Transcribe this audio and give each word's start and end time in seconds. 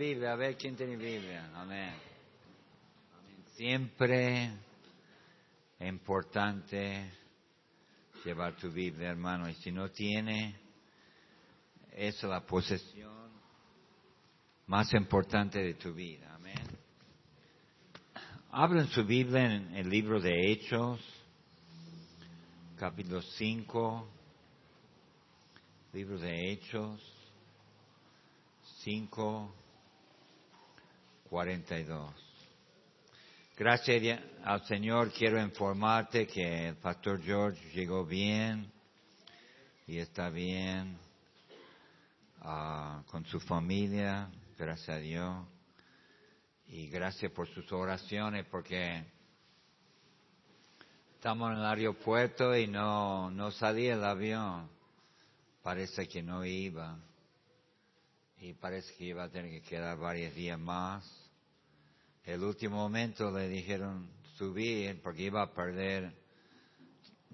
Biblia, 0.00 0.32
a 0.32 0.36
ver 0.36 0.56
quién 0.56 0.74
tiene 0.76 0.96
Biblia. 0.96 1.50
Amén. 1.54 1.92
Siempre 3.54 4.46
es 5.78 5.88
importante 5.90 7.12
llevar 8.24 8.56
tu 8.56 8.70
Biblia, 8.70 9.10
hermano, 9.10 9.46
y 9.50 9.54
si 9.56 9.70
no 9.70 9.90
tiene, 9.90 10.58
es 11.92 12.22
la 12.22 12.40
posesión 12.46 13.30
más 14.68 14.90
importante 14.94 15.58
de 15.58 15.74
tu 15.74 15.92
vida. 15.92 16.34
Amén. 16.34 16.78
Abren 18.52 18.88
su 18.88 19.04
Biblia 19.04 19.54
en 19.54 19.76
el 19.76 19.90
libro 19.90 20.18
de 20.18 20.50
Hechos, 20.50 20.98
capítulo 22.78 23.20
5, 23.20 24.08
libro 25.92 26.18
de 26.18 26.52
Hechos 26.52 27.02
5, 28.82 29.59
42. 31.30 32.10
Gracias 33.56 34.20
al 34.42 34.64
Señor 34.64 35.12
quiero 35.12 35.40
informarte 35.40 36.26
que 36.26 36.68
el 36.68 36.76
pastor 36.76 37.22
George 37.22 37.70
llegó 37.72 38.04
bien 38.04 38.68
y 39.86 39.98
está 39.98 40.28
bien 40.28 40.98
ah, 42.40 43.04
con 43.06 43.24
su 43.26 43.38
familia, 43.38 44.28
gracias 44.58 44.88
a 44.88 44.98
Dios. 44.98 45.46
Y 46.66 46.88
gracias 46.88 47.30
por 47.30 47.48
sus 47.48 47.70
oraciones 47.72 48.44
porque 48.50 49.04
estamos 51.14 51.52
en 51.52 51.58
el 51.58 51.64
aeropuerto 51.64 52.56
y 52.56 52.66
no, 52.66 53.30
no 53.30 53.52
salía 53.52 53.94
el 53.94 54.02
avión. 54.02 54.68
Parece 55.62 56.08
que 56.08 56.22
no 56.22 56.44
iba. 56.44 56.98
Y 58.38 58.54
parece 58.54 58.94
que 58.94 59.04
iba 59.04 59.24
a 59.24 59.28
tener 59.28 59.50
que 59.50 59.68
quedar 59.68 59.98
varios 59.98 60.34
días 60.34 60.58
más. 60.58 61.19
El 62.24 62.42
último 62.42 62.76
momento 62.76 63.30
le 63.30 63.48
dijeron 63.48 64.08
subir 64.36 65.00
porque 65.02 65.22
iba 65.22 65.42
a 65.42 65.52
perder 65.52 66.12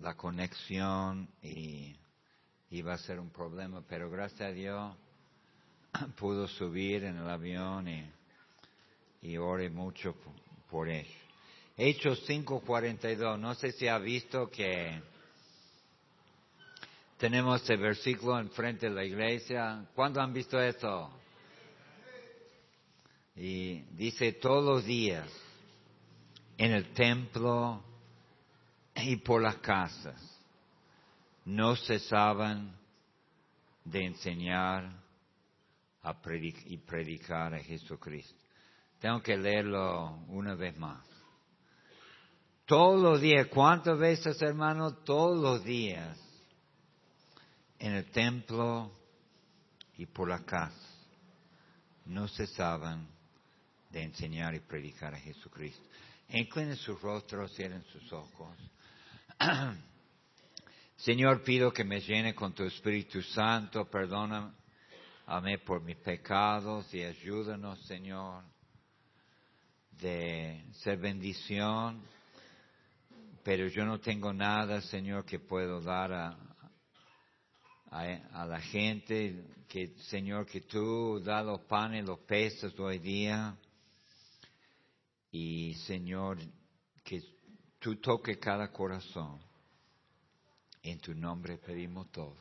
la 0.01 0.15
conexión 0.15 1.29
y 1.43 1.97
iba 2.71 2.95
a 2.95 2.99
ser 2.99 3.19
un 3.19 3.31
problema, 3.31 3.83
pero 3.89 4.11
gracias 4.11 4.43
a 4.43 4.53
Dios 4.53 4.97
pudo 6.19 6.47
subir 6.49 7.05
en 7.05 7.17
el 7.17 7.29
avión 7.29 7.89
y, 7.89 8.11
y 9.23 9.37
oré 9.37 9.71
mucho 9.71 10.15
por, 10.71 10.89
él. 10.89 11.07
Hechos 11.77 12.23
5:42, 12.29 13.39
no 13.39 13.55
sé 13.55 13.73
si 13.73 13.89
ha 13.89 13.99
visto 13.99 14.51
que 14.51 15.01
tenemos 17.19 17.61
este 17.61 17.77
versículo 17.77 18.39
enfrente 18.39 18.89
de 18.89 18.95
la 18.95 19.05
iglesia. 19.05 19.87
¿Cuándo 19.95 20.21
han 20.21 20.33
visto 20.33 20.61
eso? 20.61 21.11
Y 23.37 23.83
dice 23.95 24.33
todos 24.33 24.65
los 24.65 24.85
días 24.85 25.31
en 26.57 26.73
el 26.73 26.93
templo 26.95 27.83
y 28.95 29.17
por 29.17 29.43
las 29.43 29.57
casas 29.57 30.41
no 31.45 31.77
cesaban 31.77 32.75
de 33.85 34.07
enseñar 34.07 34.91
a 36.03 36.17
y 36.67 36.79
predicar 36.79 37.55
a 37.55 37.59
Jesucristo. 37.61 38.43
Tengo 39.01 39.23
que 39.23 39.37
leerlo 39.37 40.25
una 40.29 40.55
vez 40.55 40.77
más. 40.79 41.05
Todos 42.65 43.01
los 43.01 43.21
días, 43.21 43.49
¿cuántas 43.49 43.99
veces 43.99 44.41
hermano? 44.41 44.95
Todos 44.95 45.39
los 45.39 45.63
días 45.63 46.19
en 47.79 47.93
el 47.93 48.11
templo 48.11 48.91
y 49.99 50.07
por 50.07 50.29
la 50.29 50.45
casa 50.45 50.75
no 52.07 52.27
cesaban 52.29 53.16
de 53.91 54.03
enseñar 54.03 54.55
y 54.55 54.61
predicar 54.61 55.15
a 55.15 55.19
Jesucristo. 55.19 55.89
Inclinen 56.29 56.77
sus 56.77 57.01
rostros, 57.01 57.55
cierren 57.55 57.85
sus 57.85 58.13
ojos. 58.13 58.57
Señor, 60.97 61.43
pido 61.43 61.73
que 61.73 61.85
me 61.85 62.01
llene 62.01 62.35
con 62.35 62.55
tu 62.55 62.65
Espíritu 62.65 63.23
Santo, 63.23 63.85
perdóname 63.89 65.59
por 65.65 65.83
mis 65.83 65.97
pecados 65.97 66.93
y 66.95 67.03
ayúdanos, 67.03 67.79
Señor, 67.87 68.45
de 70.01 70.65
ser 70.73 70.99
bendición, 70.99 72.03
pero 73.45 73.69
yo 73.69 73.85
no 73.85 74.01
tengo 74.01 74.33
nada, 74.33 74.81
Señor, 74.81 75.25
que 75.25 75.39
puedo 75.39 75.81
dar 75.81 76.13
a, 76.13 76.37
a, 77.91 78.47
la 78.47 78.61
gente, 78.61 79.45
que 79.69 79.89
Señor, 80.09 80.47
que 80.47 80.63
tú 80.63 81.21
da 81.21 81.43
los 81.43 81.61
panes, 81.63 82.05
los 82.05 82.21
peces 82.21 82.79
hoy 82.79 82.99
día. 82.99 83.57
Y 85.39 85.75
Señor, 85.87 86.39
que 87.05 87.23
tú 87.79 87.97
toques 87.97 88.39
cada 88.39 88.73
corazón. 88.73 89.39
En 90.83 90.99
tu 90.99 91.13
nombre 91.15 91.59
pedimos 91.59 92.11
todo. 92.11 92.39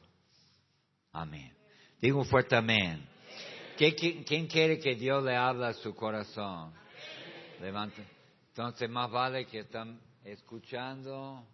Amén. 1.12 1.54
Digo 2.00 2.24
fuerte 2.24 2.56
amén. 2.56 3.06
¿Quién, 3.76 4.48
quiere 4.48 4.80
que 4.80 4.96
Dios 4.96 5.26
le 5.26 5.36
hable 5.36 5.66
a 5.66 5.74
su 5.74 5.94
corazón? 5.94 6.74
Levante. 7.60 8.02
Entonces 8.48 8.90
más 8.90 9.12
vale 9.12 9.46
que 9.46 9.60
están 9.60 10.00
escuchando 10.24 11.46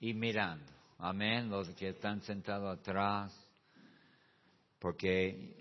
y 0.00 0.12
mirando. 0.12 0.70
Amén, 0.98 1.48
los 1.48 1.70
que 1.70 1.88
están 1.88 2.20
sentados 2.20 2.78
atrás. 2.78 3.34
Porque 4.78 5.59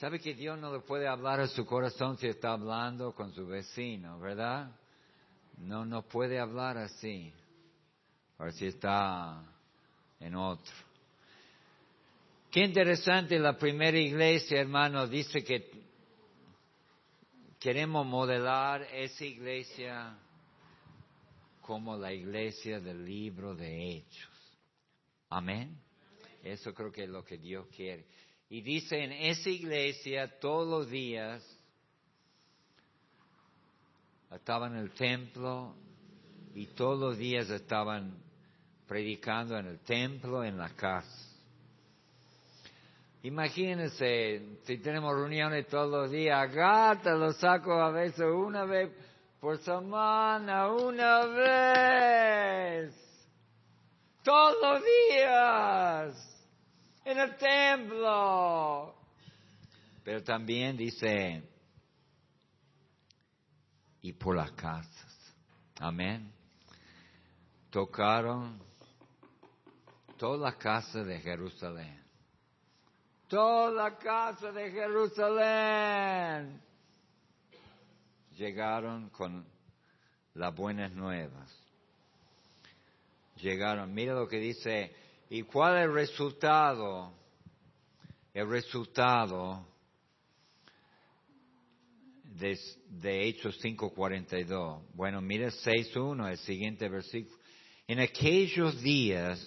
sabe 0.00 0.18
que 0.18 0.32
Dios 0.32 0.58
no 0.58 0.72
le 0.72 0.80
puede 0.80 1.06
hablar 1.06 1.40
a 1.40 1.46
su 1.46 1.66
corazón 1.66 2.16
si 2.16 2.26
está 2.26 2.52
hablando 2.52 3.14
con 3.14 3.34
su 3.34 3.46
vecino, 3.46 4.18
¿verdad? 4.18 4.74
No, 5.58 5.84
no 5.84 6.08
puede 6.08 6.38
hablar 6.38 6.78
así. 6.78 7.30
O 8.38 8.50
si 8.50 8.64
está 8.68 9.44
en 10.18 10.34
otro. 10.34 10.72
Qué 12.50 12.60
interesante, 12.60 13.38
la 13.38 13.58
primera 13.58 13.98
iglesia, 13.98 14.60
hermano, 14.60 15.06
dice 15.06 15.44
que 15.44 15.70
queremos 17.58 18.06
modelar 18.06 18.82
esa 18.94 19.26
iglesia 19.26 20.16
como 21.60 21.98
la 21.98 22.10
iglesia 22.10 22.80
del 22.80 23.04
libro 23.04 23.54
de 23.54 23.96
Hechos. 23.96 24.56
Amén. 25.28 25.78
Eso 26.42 26.72
creo 26.72 26.90
que 26.90 27.04
es 27.04 27.10
lo 27.10 27.22
que 27.22 27.36
Dios 27.36 27.66
quiere. 27.76 28.06
Y 28.50 28.62
dice 28.62 29.04
en 29.04 29.12
esa 29.12 29.48
iglesia 29.48 30.40
todos 30.40 30.66
los 30.68 30.90
días 30.90 31.40
estaban 34.32 34.74
en 34.74 34.80
el 34.80 34.90
templo 34.90 35.76
y 36.56 36.66
todos 36.66 36.98
los 36.98 37.16
días 37.16 37.48
estaban 37.48 38.20
predicando 38.88 39.56
en 39.56 39.66
el 39.66 39.78
templo, 39.78 40.42
en 40.42 40.58
la 40.58 40.70
casa. 40.70 41.28
Imagínense, 43.22 44.58
si 44.64 44.78
tenemos 44.78 45.14
reuniones 45.14 45.68
todos 45.68 45.88
los 45.88 46.10
días, 46.10 46.52
gata 46.52 47.14
lo 47.14 47.32
saco 47.32 47.74
a 47.74 47.92
veces 47.92 48.24
una 48.24 48.64
vez 48.64 48.90
por 49.40 49.58
semana, 49.58 50.72
una 50.72 51.26
vez 51.26 52.94
todos 54.24 54.56
los 54.60 54.82
días 54.82 56.39
en 57.04 57.18
el 57.18 57.36
templo. 57.36 58.94
Pero 60.04 60.22
también 60.22 60.76
dice, 60.76 61.42
y 64.02 64.12
por 64.12 64.36
las 64.36 64.52
casas. 64.52 65.34
Amén. 65.78 66.32
Tocaron 67.70 68.60
toda 70.16 70.50
la 70.50 70.58
casa 70.58 71.04
de 71.04 71.20
Jerusalén. 71.20 72.00
Toda 73.28 73.70
la 73.70 73.96
casa 73.96 74.50
de 74.50 74.70
Jerusalén. 74.70 76.60
Llegaron 78.36 79.10
con 79.10 79.46
las 80.34 80.54
buenas 80.54 80.92
nuevas 80.92 81.60
llegaron. 83.40 83.92
Mira 83.92 84.14
lo 84.14 84.28
que 84.28 84.38
dice, 84.38 84.92
¿y 85.30 85.42
cuál 85.42 85.78
es 85.78 85.84
el 85.84 85.94
resultado? 85.94 87.14
El 88.34 88.48
resultado 88.48 89.66
de, 92.24 92.58
de 92.88 93.28
Hechos 93.28 93.58
5.42. 93.62 94.82
Bueno, 94.94 95.20
mira 95.20 95.48
6.1, 95.48 96.30
el 96.30 96.38
siguiente 96.38 96.88
versículo. 96.88 97.38
En 97.86 98.00
aquellos 98.00 98.80
días, 98.82 99.40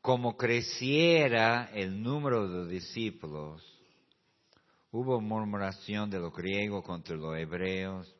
como 0.00 0.36
creciera 0.36 1.70
el 1.72 2.00
número 2.00 2.48
de 2.48 2.72
discípulos, 2.72 3.62
hubo 4.92 5.20
murmuración 5.20 6.10
de 6.10 6.20
los 6.20 6.32
griegos 6.32 6.84
contra 6.84 7.16
los 7.16 7.36
hebreos 7.36 8.14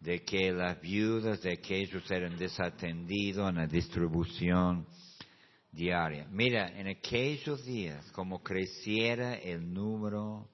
de 0.00 0.22
que 0.22 0.50
las 0.50 0.80
viudas 0.80 1.42
de 1.42 1.52
aquellos 1.52 2.10
eran 2.10 2.36
desatendidos 2.36 3.48
en 3.48 3.56
la 3.56 3.66
distribución 3.66 4.86
diaria. 5.72 6.26
Mira, 6.30 6.68
en 6.78 6.88
aquellos 6.88 7.64
días, 7.64 8.04
como 8.12 8.42
creciera 8.42 9.34
el 9.34 9.72
número 9.72 10.48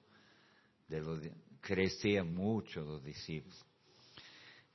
de 0.87 1.01
los, 1.01 1.19
crecían 1.61 2.33
mucho 2.33 2.81
los 2.81 3.03
discípulos. 3.03 3.65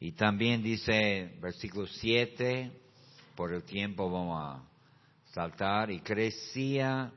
Y 0.00 0.12
también 0.12 0.62
dice, 0.62 1.36
versículo 1.40 1.86
7, 1.86 2.72
por 3.36 3.52
el 3.54 3.62
tiempo 3.62 4.10
vamos 4.10 4.40
a 4.42 4.68
saltar, 5.32 5.90
y 5.90 6.00
crecía 6.00 7.12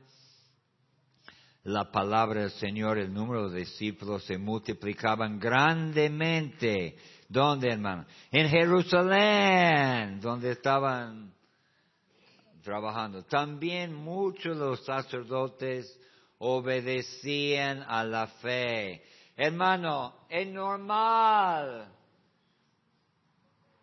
la 1.64 1.90
palabra 1.90 2.42
del 2.42 2.52
Señor, 2.52 2.96
el 2.96 3.12
número 3.12 3.50
de 3.50 3.60
discípulos 3.60 4.24
se 4.24 4.38
multiplicaban 4.38 5.40
grandemente. 5.40 6.96
¿Dónde, 7.28 7.72
hermano? 7.72 8.06
En 8.30 8.48
Jerusalén, 8.48 10.20
donde 10.20 10.52
estaban 10.52 11.35
trabajando. 12.66 13.22
También 13.24 13.94
muchos 13.94 14.58
de 14.58 14.64
los 14.64 14.84
sacerdotes 14.84 15.98
obedecían 16.38 17.84
a 17.86 18.02
la 18.02 18.26
fe. 18.26 19.04
Hermano, 19.36 20.26
es 20.28 20.48
normal. 20.48 21.92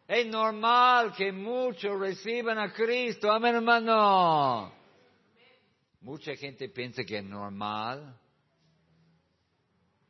Es 0.05 0.27
normal 0.27 1.13
que 1.15 1.31
muchos 1.31 1.97
reciban 1.97 2.59
a 2.59 2.73
Cristo. 2.73 3.31
Amén, 3.31 3.55
hermano. 3.55 4.73
Mucha 6.01 6.35
gente 6.35 6.67
piensa 6.67 7.05
que 7.05 7.19
es 7.19 7.23
normal 7.23 8.19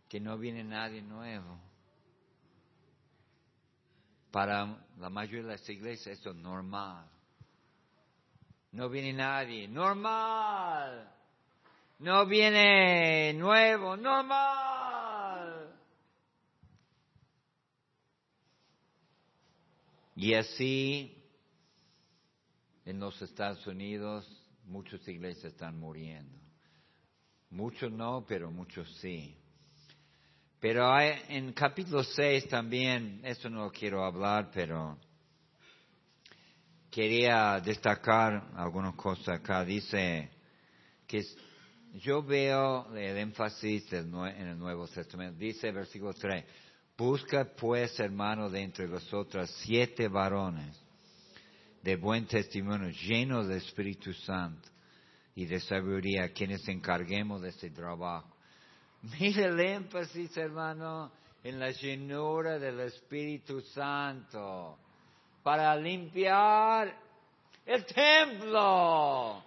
que 0.09 0.19
no 0.19 0.35
viene 0.37 0.63
nadie 0.63 1.03
nuevo. 1.03 1.59
Para 4.31 4.83
la 4.97 5.09
mayoría 5.11 5.43
de 5.43 5.49
las 5.49 5.69
iglesias 5.69 6.17
esto 6.17 6.31
es 6.31 6.37
normal. 6.37 7.12
No 8.73 8.89
viene 8.89 9.13
nadie. 9.13 9.67
Normal. 9.67 11.09
No 11.99 12.25
viene 12.25 13.33
nuevo. 13.33 13.95
Normal. 13.95 15.73
Y 20.15 20.33
así 20.33 21.17
en 22.85 22.99
los 22.99 23.21
Estados 23.21 23.65
Unidos 23.65 24.27
muchas 24.65 25.07
iglesias 25.07 25.53
están 25.53 25.79
muriendo. 25.79 26.37
Muchos 27.49 27.91
no, 27.91 28.25
pero 28.27 28.51
muchos 28.51 28.89
sí. 28.97 29.37
Pero 30.59 30.99
en 30.99 31.53
capítulo 31.53 32.03
6 32.03 32.47
también, 32.47 33.21
eso 33.23 33.49
no 33.49 33.69
quiero 33.71 34.03
hablar, 34.03 34.49
pero 34.53 34.97
quería 36.93 37.59
destacar 37.59 38.51
algunas 38.55 38.93
cosas 38.93 39.39
acá. 39.39 39.65
Dice 39.65 40.29
que 41.07 41.23
yo 41.95 42.21
veo 42.21 42.93
el 42.95 43.17
énfasis 43.17 43.91
en 43.93 44.13
el 44.15 44.57
Nuevo 44.57 44.87
Testamento. 44.87 45.39
Dice 45.39 45.71
versículo 45.71 46.13
3, 46.13 46.45
busca 46.95 47.45
pues 47.45 47.99
hermano 47.99 48.47
de 48.49 48.61
entre 48.61 48.85
vosotras 48.85 49.49
siete 49.63 50.07
varones 50.07 50.79
de 51.81 51.95
buen 51.95 52.27
testimonio, 52.27 52.89
llenos 52.89 53.47
del 53.47 53.57
Espíritu 53.57 54.13
Santo 54.13 54.69
y 55.35 55.45
de 55.45 55.59
sabiduría, 55.59 56.31
quienes 56.31 56.67
encarguemos 56.67 57.41
de 57.41 57.49
este 57.49 57.71
trabajo. 57.71 58.37
Mire 59.19 59.45
el 59.45 59.59
énfasis, 59.59 60.37
hermano, 60.37 61.11
en 61.43 61.59
la 61.59 61.71
llenura 61.71 62.59
del 62.59 62.79
Espíritu 62.81 63.61
Santo 63.61 64.77
para 65.43 65.75
limpiar 65.75 66.97
el 67.65 67.85
templo. 67.85 69.43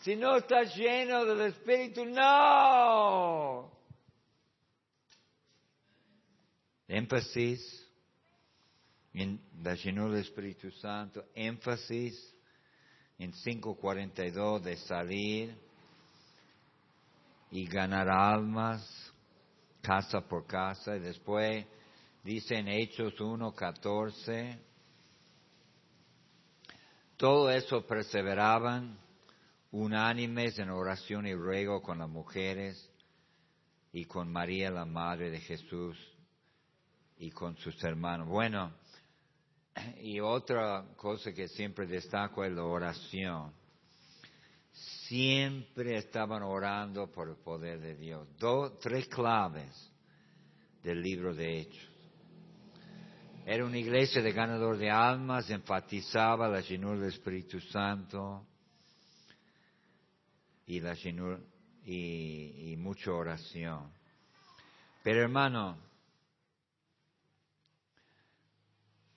Si 0.00 0.16
no 0.16 0.36
está 0.36 0.64
lleno 0.64 1.24
del 1.24 1.40
Espíritu, 1.52 2.04
no. 2.04 3.72
Énfasis 6.86 7.88
en 9.14 9.40
la 9.62 9.74
llenura 9.74 10.14
del 10.14 10.24
Espíritu 10.24 10.70
Santo, 10.72 11.24
énfasis 11.34 12.34
en 13.18 13.32
5.42 13.32 14.60
de 14.60 14.76
salir 14.76 15.56
y 17.50 17.66
ganar 17.66 18.08
almas 18.10 19.14
casa 19.80 20.22
por 20.22 20.46
casa 20.46 20.96
y 20.96 21.00
después 21.00 21.64
dice 22.24 22.56
en 22.56 22.68
Hechos 22.68 23.14
1.14 23.18 24.58
todo 27.16 27.50
eso 27.50 27.86
perseveraban 27.86 28.98
unánimes 29.70 30.58
en 30.58 30.70
oración 30.70 31.26
y 31.26 31.34
ruego 31.34 31.80
con 31.80 31.98
las 31.98 32.08
mujeres 32.08 32.90
y 33.92 34.06
con 34.06 34.32
María 34.32 34.70
la 34.70 34.84
Madre 34.84 35.30
de 35.30 35.38
Jesús 35.40 35.96
y 37.18 37.30
con 37.30 37.56
sus 37.58 37.82
hermanos. 37.84 38.26
Bueno, 38.26 38.72
y 40.02 40.18
otra 40.18 40.84
cosa 40.96 41.32
que 41.32 41.48
siempre 41.48 41.86
destaco 41.86 42.44
es 42.44 42.52
la 42.52 42.64
oración. 42.64 43.52
Siempre 45.06 45.98
estaban 45.98 46.42
orando 46.42 47.12
por 47.12 47.28
el 47.28 47.36
poder 47.36 47.80
de 47.80 47.94
Dios. 47.94 48.26
Dos, 48.38 48.78
tres 48.80 49.06
claves 49.06 49.90
del 50.82 51.00
libro 51.00 51.32
de 51.32 51.60
Hechos. 51.60 51.93
Era 53.46 53.66
una 53.66 53.76
iglesia 53.76 54.22
de 54.22 54.32
ganador 54.32 54.78
de 54.78 54.90
almas, 54.90 55.50
enfatizaba 55.50 56.48
la 56.48 56.62
llenura 56.62 56.98
del 56.98 57.10
Espíritu 57.10 57.60
Santo 57.60 58.46
y 60.64 60.80
la 60.80 60.94
llenura 60.94 61.38
y, 61.84 62.72
y 62.72 62.76
mucha 62.78 63.12
oración. 63.12 63.92
Pero 65.02 65.20
hermano, 65.20 65.78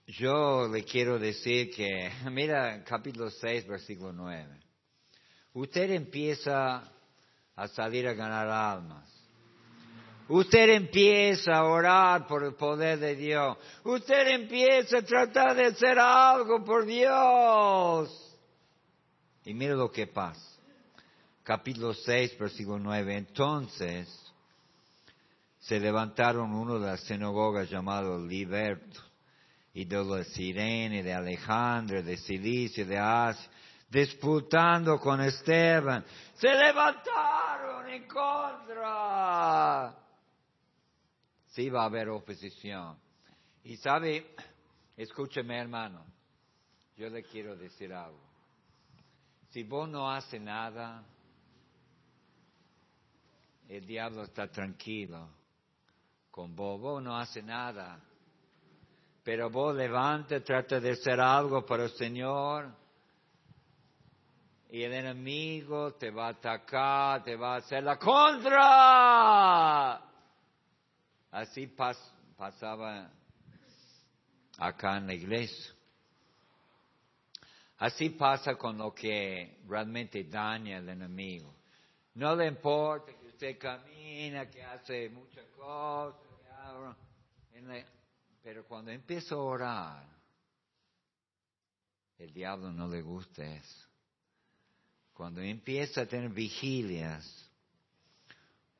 yo 0.07 0.67
le 0.67 0.83
quiero 0.83 1.17
decir 1.17 1.71
que, 1.73 2.11
mira 2.29 2.83
capítulo 2.83 3.29
6, 3.29 3.65
versículo 3.65 4.11
9. 4.11 4.59
Usted 5.53 5.91
empieza 5.91 6.91
a 7.55 7.67
salir 7.69 8.05
a 8.09 8.13
ganar 8.13 8.49
almas. 8.49 9.16
Usted 10.29 10.69
empieza 10.69 11.53
a 11.53 11.63
orar 11.63 12.27
por 12.27 12.43
el 12.43 12.53
poder 12.55 12.99
de 12.99 13.15
Dios. 13.15 13.57
Usted 13.83 14.27
empieza 14.27 14.97
a 14.97 15.01
tratar 15.01 15.55
de 15.55 15.67
hacer 15.67 15.97
algo 15.97 16.63
por 16.65 16.85
Dios. 16.85 18.09
Y 19.45 19.53
mira 19.53 19.75
lo 19.75 19.89
que 19.89 20.07
pasa. 20.07 20.41
Capítulo 21.43 21.93
6, 21.93 22.37
versículo 22.37 22.79
9. 22.79 23.17
Entonces 23.17 24.09
se 25.59 25.79
levantaron 25.79 26.53
uno 26.53 26.79
de 26.79 26.87
las 26.87 27.01
sinagogas 27.01 27.69
llamado 27.69 28.17
Liberto 28.25 29.01
y 29.73 29.85
de 29.85 30.03
los 30.03 30.27
Sirene, 30.29 31.03
de 31.03 31.13
Alejandro, 31.13 32.01
de 32.01 32.17
Cilicia, 32.17 32.83
de 32.83 32.97
Asia, 32.97 33.49
disputando 33.89 34.99
con 34.99 35.21
Esteban, 35.21 36.03
se 36.35 36.49
levantaron 36.49 37.87
en 37.89 38.07
contra. 38.07 39.93
Sí 41.57 41.69
va 41.71 41.81
a 41.81 41.85
haber 41.85 42.09
oposición. 42.09 42.99
Y 43.63 43.77
sabe, 43.77 44.35
escúcheme 44.95 45.57
hermano, 45.57 46.05
yo 46.95 47.09
le 47.09 47.23
quiero 47.23 47.55
decir 47.55 47.91
algo. 47.91 48.21
Si 49.49 49.63
vos 49.63 49.89
no 49.89 50.11
haces 50.11 50.39
nada, 50.39 51.03
el 53.67 53.87
diablo 53.87 54.21
está 54.21 54.51
tranquilo 54.51 55.29
con 56.29 56.55
vos. 56.55 56.79
Vos 56.79 57.01
no 57.01 57.17
haces 57.17 57.43
nada 57.43 58.03
pero 59.23 59.49
vos 59.49 59.75
levante, 59.75 60.41
trata 60.41 60.79
de 60.79 60.91
hacer 60.91 61.19
algo 61.19 61.65
para 61.65 61.85
el 61.85 61.89
Señor. 61.89 62.71
Y 64.69 64.83
el 64.83 64.93
enemigo 64.93 65.95
te 65.95 66.11
va 66.11 66.27
a 66.27 66.29
atacar, 66.29 67.23
te 67.23 67.35
va 67.35 67.55
a 67.55 67.57
hacer 67.57 67.83
la 67.83 67.97
contra. 67.97 70.07
Así 71.31 71.67
pasaba 72.37 73.11
acá 74.57 74.97
en 74.97 75.07
la 75.07 75.13
iglesia. 75.13 75.73
Así 77.77 78.09
pasa 78.09 78.55
con 78.55 78.77
lo 78.77 78.93
que 78.93 79.59
realmente 79.67 80.23
daña 80.23 80.77
al 80.77 80.89
enemigo. 80.89 81.53
No 82.15 82.35
le 82.35 82.47
importa 82.47 83.13
que 83.13 83.27
usted 83.27 83.59
camina, 83.59 84.49
que 84.49 84.63
hace 84.63 85.09
muchas 85.09 85.45
cosas, 85.55 86.15
pero 88.43 88.65
cuando 88.65 88.91
empiezo 88.91 89.35
a 89.35 89.43
orar, 89.43 90.07
el 92.17 92.33
diablo 92.33 92.71
no 92.71 92.87
le 92.87 93.01
gusta 93.01 93.43
eso. 93.43 93.87
Cuando 95.13 95.41
empieza 95.41 96.01
a 96.01 96.05
tener 96.05 96.29
vigilias, 96.29 97.51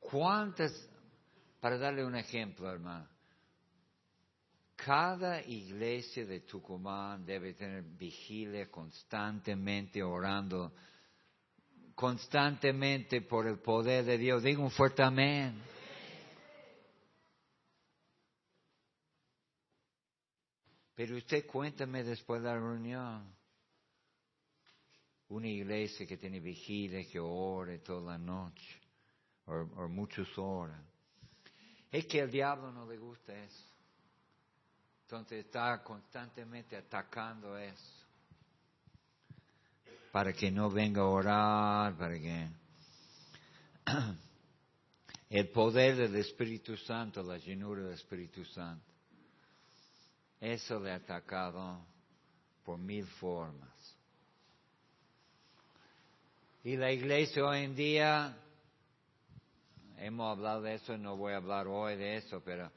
¿cuántas, 0.00 0.72
para 1.60 1.76
darle 1.76 2.04
un 2.04 2.14
ejemplo, 2.14 2.70
hermano, 2.70 3.08
cada 4.76 5.42
iglesia 5.42 6.24
de 6.24 6.40
Tucumán 6.40 7.26
debe 7.26 7.54
tener 7.54 7.82
vigilia 7.82 8.70
constantemente 8.70 10.00
orando, 10.02 10.72
constantemente 11.96 13.22
por 13.22 13.48
el 13.48 13.58
poder 13.58 14.04
de 14.04 14.18
Dios. 14.18 14.44
Digo 14.44 14.62
un 14.62 14.70
fuerte 14.70 15.02
amén. 15.02 15.60
Pero 20.94 21.16
usted 21.16 21.44
cuéntame 21.46 22.04
después 22.04 22.40
de 22.40 22.48
la 22.48 22.54
reunión. 22.54 23.36
Una 25.28 25.48
iglesia 25.48 26.06
que 26.06 26.16
tiene 26.16 26.38
vigilia, 26.38 27.04
que 27.08 27.18
ore 27.18 27.78
toda 27.78 28.12
la 28.12 28.18
noche, 28.18 28.80
o, 29.46 29.54
o 29.54 29.88
muchas 29.88 30.26
horas. 30.38 30.87
Es 31.90 32.06
que 32.06 32.20
al 32.20 32.30
diablo 32.30 32.70
no 32.70 32.86
le 32.86 32.98
gusta 32.98 33.34
eso. 33.34 33.64
Entonces 35.02 35.46
está 35.46 35.82
constantemente 35.82 36.76
atacando 36.76 37.56
eso. 37.56 38.04
Para 40.12 40.32
que 40.32 40.50
no 40.50 40.70
venga 40.70 41.02
a 41.02 41.06
orar, 41.06 41.96
para 41.96 42.18
que... 42.18 42.48
El 45.30 45.50
poder 45.50 45.96
del 45.96 46.16
Espíritu 46.16 46.74
Santo, 46.76 47.22
la 47.22 47.36
llenura 47.36 47.82
del 47.82 47.92
Espíritu 47.92 48.44
Santo. 48.46 48.86
Eso 50.40 50.80
le 50.80 50.90
ha 50.90 50.96
atacado 50.96 51.84
por 52.64 52.78
mil 52.78 53.06
formas. 53.06 53.96
Y 56.64 56.76
la 56.76 56.90
iglesia 56.90 57.44
hoy 57.44 57.64
en 57.64 57.74
día, 57.74 58.36
hemos 60.00 60.36
hablado 60.36 60.62
de 60.62 60.74
eso, 60.74 60.96
no 60.96 61.16
voy 61.16 61.32
a 61.32 61.36
hablar 61.36 61.66
hoy 61.66 61.96
de 61.96 62.16
eso, 62.16 62.42
pero 62.44 62.70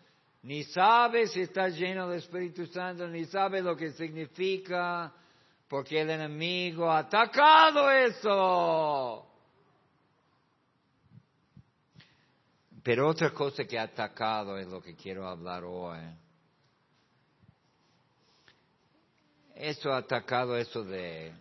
ni 0.43 0.63
sabe 0.63 1.27
si 1.27 1.41
está 1.41 1.67
lleno 1.67 2.07
del 2.09 2.19
Espíritu 2.19 2.65
Santo, 2.67 3.07
ni 3.07 3.25
sabe 3.25 3.61
lo 3.61 3.75
que 3.75 3.91
significa, 3.91 5.13
porque 5.67 6.01
el 6.01 6.09
enemigo 6.09 6.89
ha 6.89 6.99
atacado 6.99 7.89
eso. 7.91 9.27
Pero 12.83 13.07
otra 13.07 13.31
cosa 13.31 13.63
que 13.65 13.77
ha 13.77 13.83
atacado 13.83 14.57
es 14.57 14.67
lo 14.67 14.81
que 14.81 14.95
quiero 14.95 15.27
hablar 15.27 15.63
hoy. 15.63 15.99
Eso 19.55 19.93
ha 19.93 19.97
atacado 19.97 20.57
eso 20.57 20.83
de, 20.83 21.31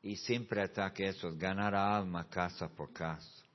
y 0.00 0.16
siempre 0.16 0.62
ataca 0.62 1.04
eso, 1.04 1.30
ganar 1.36 1.74
alma 1.74 2.26
casa 2.30 2.68
por 2.68 2.94
casa. 2.94 3.45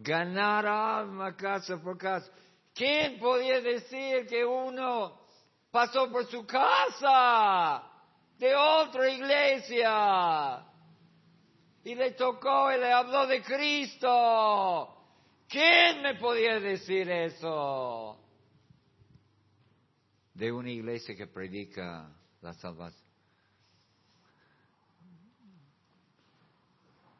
Ganar 0.00 0.66
alma 0.66 1.36
casa 1.36 1.80
por 1.82 1.98
casa. 1.98 2.30
¿Quién 2.74 3.18
podía 3.18 3.60
decir 3.60 4.26
que 4.26 4.44
uno 4.44 5.20
pasó 5.70 6.10
por 6.10 6.26
su 6.26 6.46
casa 6.46 7.82
de 8.38 8.54
otra 8.54 9.10
iglesia 9.10 10.64
y 11.84 11.94
le 11.94 12.12
tocó 12.12 12.72
y 12.72 12.78
le 12.78 12.92
habló 12.92 13.26
de 13.26 13.42
Cristo? 13.42 14.94
¿Quién 15.48 16.02
me 16.02 16.14
podía 16.14 16.60
decir 16.60 17.10
eso? 17.10 18.18
de 20.38 20.52
una 20.52 20.70
iglesia 20.70 21.16
que 21.16 21.26
predica 21.26 22.08
la 22.40 22.54
salvación. 22.54 23.07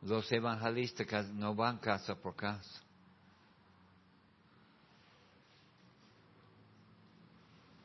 Los 0.02 0.31
evangelistas 0.31 1.28
no 1.31 1.55
van 1.55 1.78
casa 1.78 2.14
por 2.14 2.37
casa. 2.37 2.83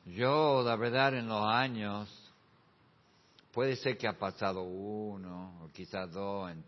Yo, 0.05 0.61
la 0.63 0.75
verdad, 0.75 1.15
en 1.15 1.27
los 1.27 1.43
años, 1.43 2.31
puede 3.51 3.75
ser 3.77 3.97
que 3.97 4.07
ha 4.07 4.17
pasado 4.17 4.61
uno 4.63 5.63
o 5.63 5.71
quizás 5.71 6.11
dos 6.11 6.51
en, 6.51 6.63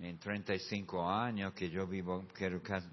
en 0.00 0.18
35 0.18 1.08
años 1.08 1.52
que 1.52 1.68
yo 1.70 1.86
vivo, 1.86 2.24
quiero 2.34 2.62
casa 2.62 2.90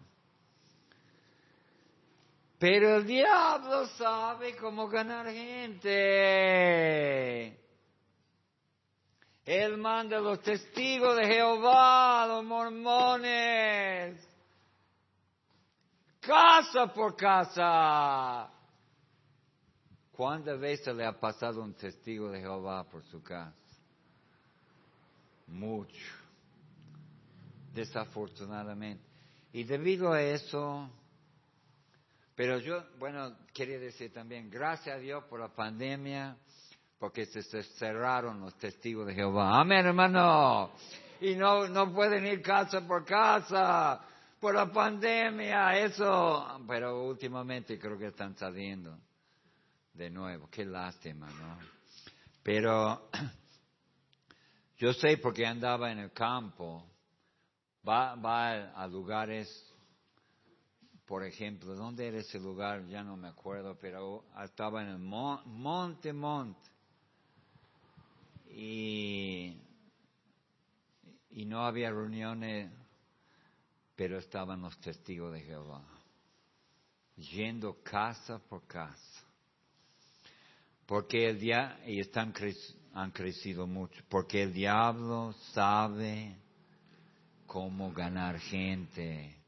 pero 2.61 2.97
el 2.97 3.07
diablo 3.07 3.87
sabe 3.97 4.55
cómo 4.55 4.87
ganar 4.87 5.25
gente. 5.33 5.89
Él 9.45 9.77
manda 9.77 10.19
los 10.19 10.41
testigos 10.41 11.17
de 11.17 11.25
Jehová, 11.25 12.25
los 12.27 12.43
mormones, 12.43 14.19
casa 16.19 16.93
por 16.93 17.15
casa. 17.15 18.51
¿Cuántas 20.11 20.59
veces 20.59 20.95
le 20.95 21.05
ha 21.05 21.19
pasado 21.19 21.63
un 21.63 21.73
testigo 21.73 22.29
de 22.29 22.39
Jehová 22.41 22.83
por 22.83 23.03
su 23.05 23.23
casa? 23.23 23.55
Mucho, 25.47 26.05
desafortunadamente. 27.73 29.03
Y 29.53 29.63
debido 29.63 30.13
a 30.13 30.21
eso, 30.21 30.87
pero 32.35 32.59
yo, 32.59 32.83
bueno, 32.99 33.35
quería 33.53 33.79
decir 33.79 34.13
también, 34.13 34.49
gracias 34.49 34.95
a 34.95 34.99
Dios 34.99 35.23
por 35.25 35.39
la 35.39 35.49
pandemia, 35.49 36.37
porque 37.01 37.25
se, 37.25 37.41
cerraron 37.63 38.39
los 38.41 38.55
testigos 38.59 39.07
de 39.07 39.15
Jehová. 39.15 39.59
Amén, 39.59 39.87
hermano. 39.87 40.69
Y 41.19 41.33
no, 41.33 41.67
no 41.67 41.91
pueden 41.91 42.27
ir 42.27 42.43
casa 42.43 42.87
por 42.87 43.03
casa 43.03 43.99
por 44.39 44.53
la 44.53 44.71
pandemia, 44.71 45.79
eso. 45.79 46.61
Pero 46.67 47.07
últimamente 47.07 47.79
creo 47.79 47.97
que 47.97 48.09
están 48.09 48.37
saliendo 48.37 48.99
de 49.95 50.11
nuevo. 50.11 50.47
Qué 50.51 50.63
lástima, 50.63 51.25
¿no? 51.25 51.57
Pero 52.43 53.09
yo 54.77 54.93
sé 54.93 55.17
porque 55.17 55.43
andaba 55.43 55.91
en 55.91 55.97
el 55.97 56.11
campo, 56.11 56.85
va, 57.83 58.13
va 58.13 58.73
a 58.75 58.85
lugares 58.85 59.49
por 61.07 61.25
ejemplo, 61.25 61.75
¿dónde 61.75 62.07
era 62.07 62.19
ese 62.19 62.39
lugar? 62.39 62.85
Ya 62.85 63.03
no 63.03 63.17
me 63.17 63.27
acuerdo, 63.27 63.77
pero 63.77 64.23
estaba 64.41 64.81
en 64.81 64.87
el 64.87 64.97
monte, 64.99 66.13
monte. 66.13 66.70
Y, 68.53 69.57
y 71.31 71.45
no 71.45 71.65
había 71.65 71.89
reuniones, 71.89 72.71
pero 73.95 74.17
estaban 74.17 74.61
los 74.61 74.79
testigos 74.79 75.33
de 75.33 75.41
Jehová, 75.41 75.83
yendo 77.15 77.81
casa 77.83 78.39
por 78.39 78.65
casa. 78.67 79.25
Porque 80.85 81.29
el 81.29 81.39
día, 81.39 81.79
y 81.85 81.99
están 81.99 82.33
han 82.93 83.11
crecido 83.11 83.67
mucho, 83.67 84.03
porque 84.09 84.43
el 84.43 84.53
diablo 84.53 85.33
sabe 85.53 86.35
cómo 87.45 87.93
ganar 87.93 88.39
gente 88.39 89.41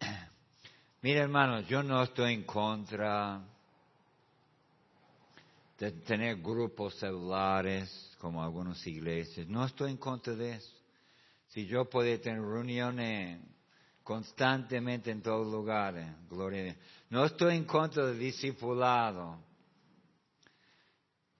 Mira, 1.02 1.22
hermanos, 1.22 1.66
yo 1.68 1.82
no 1.82 2.02
estoy 2.02 2.34
en 2.34 2.44
contra 2.44 3.40
de 5.78 5.92
tener 5.92 6.36
grupos 6.42 6.94
celulares 6.96 8.16
como 8.18 8.42
algunas 8.42 8.84
iglesias. 8.86 9.46
No 9.46 9.64
estoy 9.64 9.92
en 9.92 9.96
contra 9.96 10.34
de 10.34 10.54
eso. 10.54 10.76
Si 11.48 11.66
yo 11.66 11.84
puedo 11.88 12.18
tener 12.20 12.42
reuniones 12.42 13.40
constantemente 14.02 15.10
en 15.10 15.22
todos 15.22 15.46
lugares, 15.46 16.06
gloria 16.28 16.60
a 16.60 16.64
Dios. 16.64 16.76
No 17.10 17.24
estoy 17.24 17.56
en 17.56 17.64
contra 17.64 18.06
del 18.06 18.18
discipulado. 18.18 19.38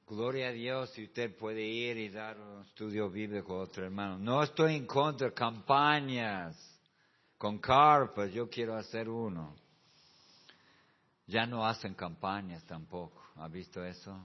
Gloria 0.06 0.48
a 0.48 0.52
Dios 0.52 0.90
si 0.90 1.04
usted 1.04 1.36
puede 1.36 1.62
ir 1.62 1.98
y 1.98 2.08
dar 2.08 2.38
un 2.40 2.62
estudio 2.62 3.10
bíblico 3.10 3.54
a 3.54 3.64
otro 3.64 3.84
hermano. 3.84 4.18
No 4.18 4.42
estoy 4.42 4.76
en 4.76 4.86
contra 4.86 5.28
de 5.28 5.34
campañas 5.34 6.56
con 7.36 7.58
carpas, 7.58 8.32
yo 8.32 8.48
quiero 8.48 8.76
hacer 8.76 9.08
uno. 9.08 9.54
Ya 11.26 11.44
no 11.44 11.66
hacen 11.66 11.92
campañas 11.94 12.64
tampoco. 12.64 13.27
¿Ha 13.38 13.48
visto 13.48 13.84
eso? 13.84 14.16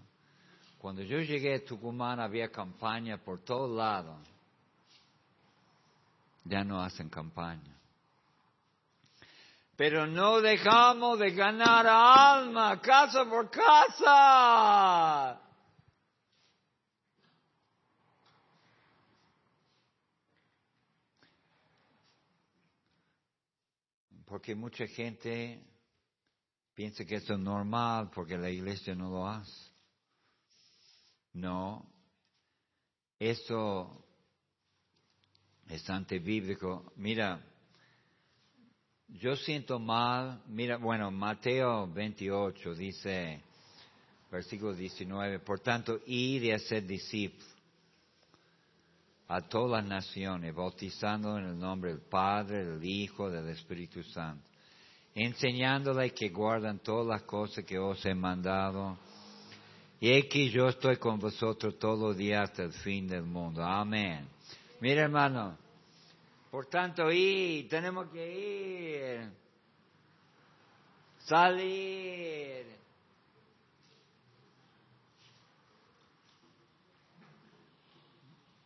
Cuando 0.77 1.01
yo 1.01 1.19
llegué 1.19 1.55
a 1.55 1.63
Tucumán 1.63 2.19
había 2.19 2.51
campaña 2.51 3.17
por 3.17 3.39
todos 3.39 3.75
lados. 3.75 4.17
Ya 6.45 6.63
no 6.63 6.81
hacen 6.81 7.09
campaña. 7.09 7.77
Pero 9.75 10.05
no 10.05 10.41
dejamos 10.41 11.19
de 11.19 11.31
ganar 11.31 11.87
alma, 11.87 12.81
casa 12.81 13.25
por 13.25 13.49
casa. 13.49 15.39
porque 24.33 24.55
mucha 24.55 24.87
gente 24.87 25.61
piensa 26.73 27.05
que 27.05 27.15
eso 27.15 27.33
es 27.33 27.39
normal 27.39 28.09
porque 28.13 28.37
la 28.37 28.49
iglesia 28.49 28.95
no 28.95 29.09
lo 29.09 29.27
hace. 29.27 29.71
No, 31.33 31.85
eso 33.17 34.05
es 35.67 35.89
antibíblico. 35.89 36.91
Mira, 36.95 37.41
yo 39.07 39.35
siento 39.35 39.79
mal, 39.79 40.41
mira, 40.47 40.77
bueno, 40.77 41.11
Mateo 41.11 41.87
28 41.91 42.75
dice, 42.75 43.41
versículo 44.31 44.73
19, 44.73 45.39
por 45.39 45.59
tanto, 45.59 45.99
ir 46.05 46.43
y 46.43 46.51
hacer 46.51 46.85
discípulos 46.85 47.53
a 49.27 49.41
todas 49.41 49.83
las 49.83 49.89
naciones, 49.89 50.53
bautizando 50.53 51.37
en 51.37 51.45
el 51.45 51.57
nombre 51.57 51.91
del 51.91 52.01
Padre, 52.01 52.65
del 52.65 52.83
Hijo, 52.83 53.29
del 53.29 53.49
Espíritu 53.49 54.03
Santo, 54.03 54.49
enseñándole 55.15 56.11
que 56.11 56.29
guardan 56.29 56.79
todas 56.79 57.07
las 57.07 57.23
cosas 57.23 57.63
que 57.65 57.77
os 57.77 58.03
he 58.05 58.13
mandado. 58.13 58.97
Y 59.99 60.17
aquí 60.17 60.49
yo 60.49 60.67
estoy 60.67 60.97
con 60.97 61.19
vosotros 61.19 61.77
todos 61.79 61.99
los 61.99 62.17
días 62.17 62.49
hasta 62.49 62.63
el 62.63 62.73
fin 62.73 63.07
del 63.07 63.23
mundo. 63.23 63.63
Amén. 63.63 64.27
Mira, 64.81 65.03
hermano, 65.03 65.57
por 66.51 66.65
tanto, 66.65 67.09
ir, 67.09 67.69
tenemos 67.69 68.09
que 68.09 69.21
ir, 69.21 69.31
salir. 71.19 72.65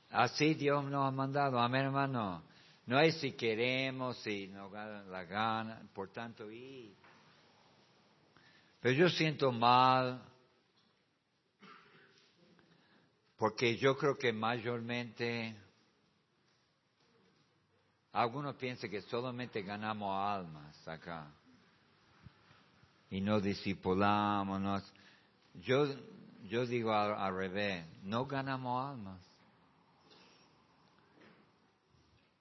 Así 0.10 0.56
Dios 0.56 0.84
nos 0.86 1.08
ha 1.08 1.12
mandado. 1.12 1.60
Amén, 1.60 1.86
hermano. 1.86 2.47
No 2.88 3.00
es 3.00 3.20
si 3.20 3.34
queremos, 3.34 4.17
si 4.24 4.48
nos 4.48 4.72
da 4.72 5.03
la 5.03 5.24
gana, 5.25 5.82
por 5.94 6.10
tanto, 6.10 6.50
ir. 6.50 6.96
Pero 8.79 8.96
yo 8.96 9.10
siento 9.10 9.51
mal 9.51 10.22
porque 13.38 13.77
yo 13.77 13.96
creo 13.96 14.17
que 14.17 14.34
mayormente 14.34 15.56
algunos 18.13 18.56
piensan 18.56 18.89
que 18.89 19.01
solamente 19.01 19.62
ganamos 19.62 20.12
almas 20.17 20.88
acá 20.88 21.27
y 23.10 23.22
no 23.22 23.39
discipulamos. 23.39 24.84
Yo, 25.56 25.86
yo 26.50 26.65
digo 26.65 26.94
al, 26.94 27.36
revés, 27.36 27.86
no 28.03 28.25
ganamos 28.25 28.91
almas. 28.91 29.22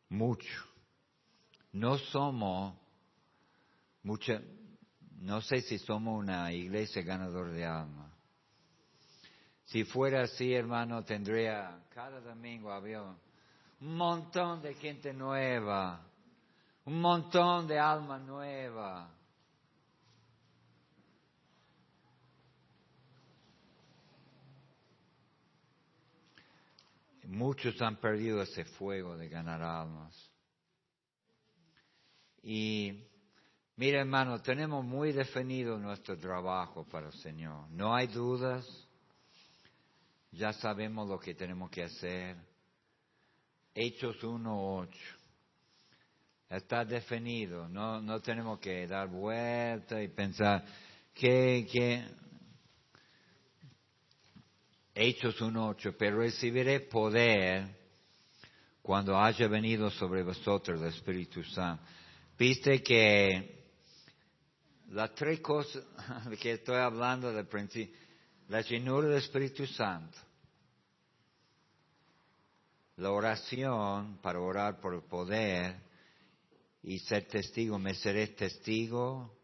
Mucho. 0.09 0.65
No 1.73 1.99
somos, 1.99 2.75
mucha, 4.03 4.41
no 5.21 5.41
sé 5.43 5.61
si 5.61 5.79
somos 5.79 6.19
una 6.19 6.53
iglesia 6.53 7.03
ganadora 7.03 7.51
de 7.51 7.65
almas. 7.65 8.11
Si 9.67 9.85
fuera 9.85 10.23
así, 10.23 10.55
hermano, 10.55 11.05
tendría, 11.05 11.83
cada 11.93 12.21
domingo 12.21 12.73
había 12.73 13.03
un 13.03 13.97
montón 13.97 14.63
de 14.63 14.75
gente 14.75 15.13
nueva, 15.13 16.01
un 16.85 17.01
montón 17.01 17.67
de 17.67 17.79
alma 17.79 18.19
nueva. 18.19 19.11
Muchos 27.27 27.81
han 27.83 27.97
perdido 27.97 28.41
ese 28.41 28.65
fuego 28.65 29.17
de 29.17 29.29
ganar 29.29 29.61
almas. 29.61 30.15
Y 32.43 33.05
mira 33.77 34.01
hermano, 34.01 34.41
tenemos 34.41 34.85
muy 34.85 35.13
definido 35.13 35.79
nuestro 35.79 36.17
trabajo 36.17 36.85
para 36.85 37.09
el 37.09 37.13
Señor. 37.15 37.69
No 37.71 37.95
hay 37.95 38.07
dudas. 38.07 38.65
Ya 40.31 40.53
sabemos 40.53 41.09
lo 41.09 41.19
que 41.19 41.35
tenemos 41.35 41.71
que 41.71 41.83
hacer. 41.83 42.37
Hechos 43.75 44.17
1.8. 44.23 44.89
Está 46.49 46.85
definido. 46.85 47.69
No, 47.69 48.01
no 48.01 48.21
tenemos 48.21 48.61
que 48.61 48.87
dar 48.87 49.09
vuelta 49.09 50.01
y 50.01 50.09
pensar 50.09 50.65
que, 51.13 51.67
que 51.73 52.05
Hechos 54.99 55.39
1.8, 55.43 55.95
pero 55.99 56.21
recibiré 56.21 56.81
poder 56.81 57.69
cuando 58.81 59.21
haya 59.21 59.47
venido 59.47 59.91
sobre 59.91 60.23
vosotros 60.23 60.81
el 60.81 60.89
Espíritu 60.89 61.45
Santo. 61.45 61.85
Viste 62.39 62.83
que 62.83 63.67
las 64.89 65.15
tres 65.15 65.41
cosas 65.41 65.85
que 66.41 66.53
estoy 66.53 66.77
hablando 66.77 67.31
del 67.31 67.47
principio, 67.47 67.95
la 68.49 68.63
llenura 68.63 69.09
del 69.09 69.19
Espíritu 69.19 69.67
Santo, 69.67 70.17
la 72.97 73.11
oración 73.11 74.19
para 74.23 74.41
orar 74.41 74.81
por 74.81 74.95
el 74.95 75.03
poder 75.03 75.77
y 76.83 76.99
ser 77.01 77.27
testigo, 77.27 77.79
me 77.79 77.93
seré 77.93 78.29
testigo 78.29 79.36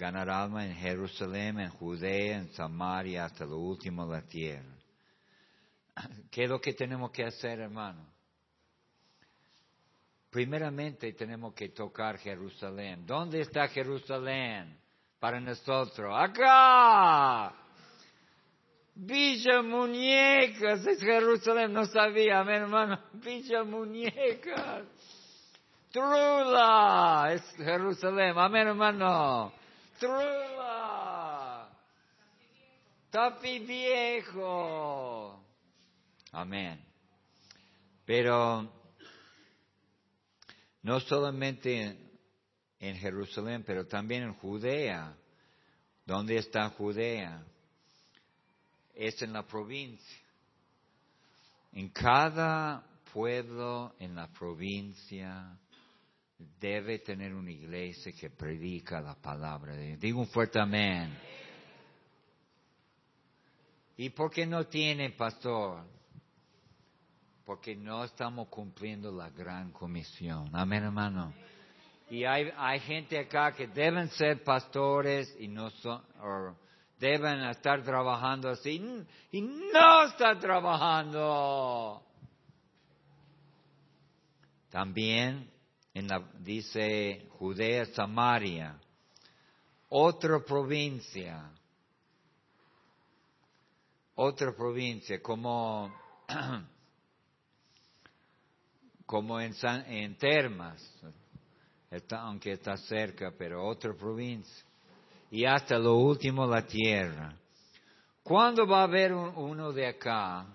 ganar 0.00 0.30
alma 0.30 0.64
en 0.64 0.74
Jerusalén, 0.74 1.60
en 1.60 1.68
Judea, 1.68 2.38
en 2.38 2.48
Samaria, 2.54 3.26
hasta 3.26 3.44
lo 3.44 3.58
último 3.58 4.06
de 4.06 4.12
la 4.12 4.22
tierra. 4.22 4.74
¿Qué 6.30 6.44
es 6.44 6.48
lo 6.48 6.58
que 6.58 6.72
tenemos 6.72 7.10
que 7.10 7.24
hacer, 7.24 7.60
hermano? 7.60 8.06
Primeramente 10.30 11.12
tenemos 11.12 11.52
que 11.52 11.68
tocar 11.68 12.16
Jerusalén. 12.16 13.04
¿Dónde 13.04 13.42
está 13.42 13.68
Jerusalén 13.68 14.74
para 15.18 15.38
nosotros? 15.38 16.14
Acá. 16.16 17.52
Villa 18.94 19.60
Muñecas 19.60 20.86
es 20.86 21.00
Jerusalén, 21.00 21.72
no 21.74 21.84
sabía, 21.84 22.42
mi 22.42 22.54
hermano. 22.54 22.98
Villa 23.12 23.64
Muñecas. 23.64 24.86
Trula 25.90 27.32
es 27.34 27.42
Jerusalén, 27.56 28.38
amén 28.38 28.68
hermano. 28.68 29.59
Trula. 30.00 31.68
Tapi 33.10 33.58
viejo. 33.60 35.44
Amén. 36.32 36.82
Pero 38.06 38.72
no 40.82 41.00
solamente 41.00 41.96
en 42.78 42.96
Jerusalén, 42.96 43.62
pero 43.66 43.86
también 43.86 44.22
en 44.22 44.34
Judea. 44.34 45.14
¿Dónde 46.06 46.38
está 46.38 46.70
Judea? 46.70 47.44
Es 48.94 49.20
en 49.22 49.34
la 49.34 49.46
provincia. 49.46 50.18
En 51.72 51.90
cada 51.90 52.82
pueblo 53.12 53.94
en 53.98 54.14
la 54.14 54.28
provincia 54.28 55.58
debe 56.58 57.00
tener 57.00 57.34
una 57.34 57.50
iglesia 57.50 58.12
que 58.12 58.30
predica 58.30 59.00
la 59.00 59.14
palabra 59.14 59.74
de 59.74 59.88
Dios. 59.88 60.00
Digo 60.00 60.20
un 60.20 60.28
fuerte 60.28 60.58
amén. 60.58 61.16
¿Y 63.96 64.10
por 64.10 64.30
qué 64.30 64.46
no 64.46 64.66
tiene 64.66 65.10
pastor? 65.10 65.84
Porque 67.44 67.76
no 67.76 68.04
estamos 68.04 68.48
cumpliendo 68.48 69.12
la 69.12 69.28
gran 69.30 69.72
comisión. 69.72 70.48
Amén, 70.54 70.84
hermano. 70.84 71.34
Y 72.08 72.24
hay, 72.24 72.50
hay 72.56 72.80
gente 72.80 73.18
acá 73.18 73.52
que 73.52 73.68
deben 73.68 74.08
ser 74.10 74.42
pastores 74.42 75.36
y 75.38 75.48
no 75.48 75.70
son, 75.70 76.02
o 76.20 76.56
deben 76.98 77.40
estar 77.44 77.82
trabajando 77.82 78.48
así 78.48 78.82
y 79.32 79.42
no 79.42 80.04
están 80.04 80.38
trabajando. 80.38 82.02
También 84.70 85.49
en 85.94 86.08
la, 86.08 86.20
dice 86.38 87.26
Judea, 87.38 87.86
Samaria, 87.86 88.78
otra 89.88 90.38
provincia, 90.40 91.50
otra 94.14 94.54
provincia, 94.54 95.20
como, 95.20 95.92
como 99.06 99.40
en, 99.40 99.54
en 99.86 100.16
Termas, 100.16 100.80
está, 101.90 102.20
aunque 102.20 102.52
está 102.52 102.76
cerca, 102.76 103.32
pero 103.36 103.66
otra 103.66 103.92
provincia, 103.94 104.64
y 105.30 105.44
hasta 105.44 105.78
lo 105.78 105.96
último 105.96 106.46
la 106.46 106.66
tierra. 106.66 107.34
¿Cuándo 108.22 108.66
va 108.66 108.80
a 108.80 108.84
haber 108.84 109.12
uno 109.12 109.72
de 109.72 109.88
acá 109.88 110.46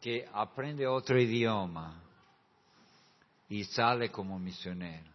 que 0.00 0.24
aprende 0.32 0.86
otro 0.86 1.20
idioma? 1.20 2.07
Y 3.48 3.64
sale 3.64 4.10
como 4.10 4.38
misionero. 4.38 5.10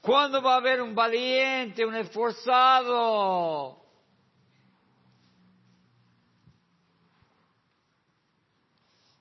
¿Cuándo 0.00 0.42
va 0.42 0.54
a 0.54 0.58
haber 0.58 0.82
un 0.82 0.94
valiente, 0.94 1.84
un 1.84 1.94
esforzado? 1.94 3.82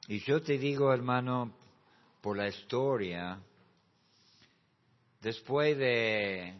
Y 0.07 0.19
yo 0.19 0.41
te 0.41 0.57
digo, 0.57 0.93
hermano, 0.93 1.53
por 2.21 2.37
la 2.37 2.47
historia, 2.47 3.39
después 5.21 5.75
de, 5.77 6.53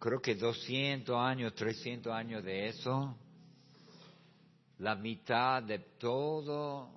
creo 0.00 0.20
que 0.20 0.34
200 0.34 1.16
años, 1.16 1.54
300 1.54 2.12
años 2.12 2.42
de 2.42 2.68
eso, 2.68 3.16
la 4.78 4.96
mitad 4.96 5.62
de 5.62 5.78
todo 5.78 6.90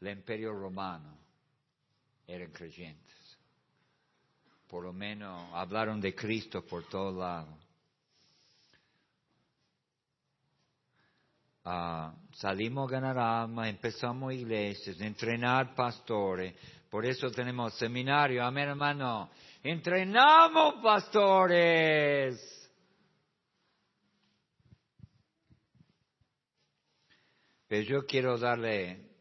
el 0.00 0.08
imperio 0.08 0.52
romano 0.52 1.23
eran 2.26 2.50
creyentes. 2.50 3.38
Por 4.68 4.84
lo 4.84 4.92
menos 4.92 5.50
hablaron 5.52 6.00
de 6.00 6.14
Cristo 6.14 6.64
por 6.64 6.84
todos 6.88 7.14
lados. 7.14 7.64
ah, 11.64 12.14
salimos 12.32 12.88
a 12.88 12.92
ganar 12.92 13.18
alma, 13.18 13.68
empezamos 13.68 14.32
iglesias, 14.32 15.00
entrenar 15.00 15.74
pastores. 15.74 16.54
Por 16.90 17.06
eso 17.06 17.30
tenemos 17.30 17.74
seminario, 17.74 18.44
amén 18.44 18.68
hermano. 18.68 19.30
Entrenamos 19.62 20.74
pastores. 20.82 22.50
Pero 27.66 27.82
yo 27.82 28.06
quiero 28.06 28.38
darle 28.38 29.13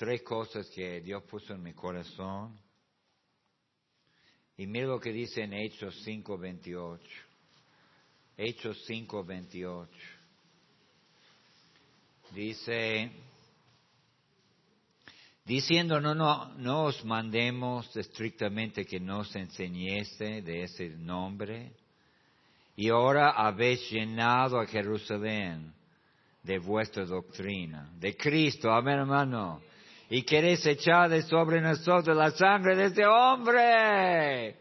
tres 0.00 0.22
cosas 0.22 0.66
que 0.70 1.02
Dios 1.02 1.22
puso 1.24 1.52
en 1.52 1.62
mi 1.62 1.74
corazón. 1.74 2.58
Y 4.56 4.66
mira 4.66 4.86
lo 4.86 4.98
que 4.98 5.12
dice 5.12 5.42
en 5.42 5.52
Hechos 5.52 5.94
5:28. 6.06 6.98
Hechos 8.38 8.82
5:28. 8.88 9.88
Dice, 12.34 13.10
diciendo, 15.44 16.00
no, 16.00 16.14
no, 16.14 16.48
no 16.56 16.84
os 16.84 17.04
mandemos 17.04 17.94
estrictamente 17.94 18.86
que 18.86 19.00
nos 19.00 19.36
enseñese 19.36 20.40
de 20.40 20.62
ese 20.62 20.88
nombre, 20.96 21.74
y 22.74 22.88
ahora 22.88 23.32
habéis 23.32 23.90
llenado 23.90 24.60
a 24.60 24.66
Jerusalén 24.66 25.74
de 26.42 26.58
vuestra 26.58 27.04
doctrina, 27.04 27.92
de 27.98 28.16
Cristo, 28.16 28.72
amén 28.72 29.00
hermano, 29.00 29.60
y 30.12 30.22
queréis 30.24 30.66
echar 30.66 31.08
de 31.08 31.22
sobre 31.22 31.60
nosotros 31.60 32.16
la 32.16 32.32
sangre 32.32 32.74
de 32.74 32.86
este 32.86 33.06
hombre. 33.06 34.56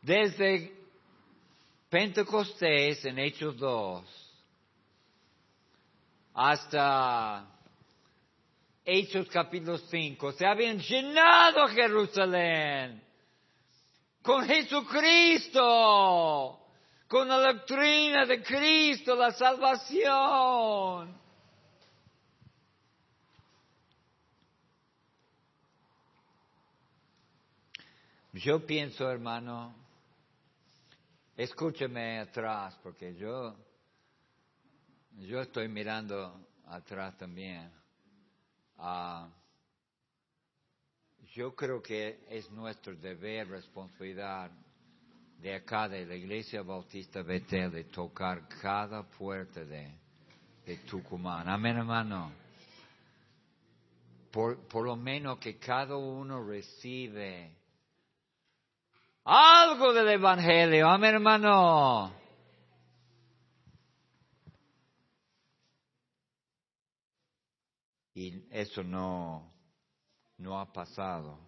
Desde 0.00 0.72
Pentecostés 1.90 3.04
en 3.04 3.18
Hechos 3.18 3.58
2 3.58 4.04
hasta 6.32 7.46
Hechos 8.84 9.28
capítulo 9.28 9.76
5, 9.78 10.32
se 10.32 10.46
habían 10.46 10.78
llenado 10.78 11.68
Jerusalén 11.68 13.02
con 14.22 14.46
Jesucristo, 14.46 15.60
con 17.06 17.28
la 17.28 17.52
doctrina 17.52 18.24
de 18.24 18.42
Cristo, 18.42 19.14
la 19.14 19.32
salvación. 19.32 21.25
Yo 28.42 28.66
pienso, 28.66 29.10
hermano, 29.10 29.74
escúcheme 31.38 32.18
atrás, 32.18 32.78
porque 32.82 33.14
yo, 33.14 33.56
yo 35.20 35.40
estoy 35.40 35.68
mirando 35.68 36.46
atrás 36.66 37.16
también. 37.16 37.70
Ah, 38.76 39.26
yo 41.32 41.54
creo 41.54 41.80
que 41.80 42.26
es 42.28 42.50
nuestro 42.50 42.94
deber, 42.96 43.48
responsabilidad 43.48 44.50
de 45.40 45.54
acá 45.54 45.88
de 45.88 46.04
la 46.04 46.14
Iglesia 46.14 46.60
Bautista 46.60 47.22
Betel 47.22 47.70
de 47.70 47.84
tocar 47.84 48.46
cada 48.60 49.02
puerta 49.02 49.64
de, 49.64 49.90
de 50.66 50.76
Tucumán. 50.78 51.48
Amén, 51.48 51.78
hermano. 51.78 52.32
Por, 54.30 54.58
por 54.68 54.84
lo 54.84 54.94
menos 54.94 55.38
que 55.38 55.56
cada 55.56 55.96
uno 55.96 56.46
recibe 56.46 57.55
algo 59.26 59.92
del 59.92 60.08
Evangelio. 60.08 60.88
Amén, 60.88 61.14
hermano. 61.14 62.14
Y 68.14 68.46
eso 68.50 68.82
no, 68.84 69.52
no 70.38 70.58
ha 70.60 70.72
pasado. 70.72 71.38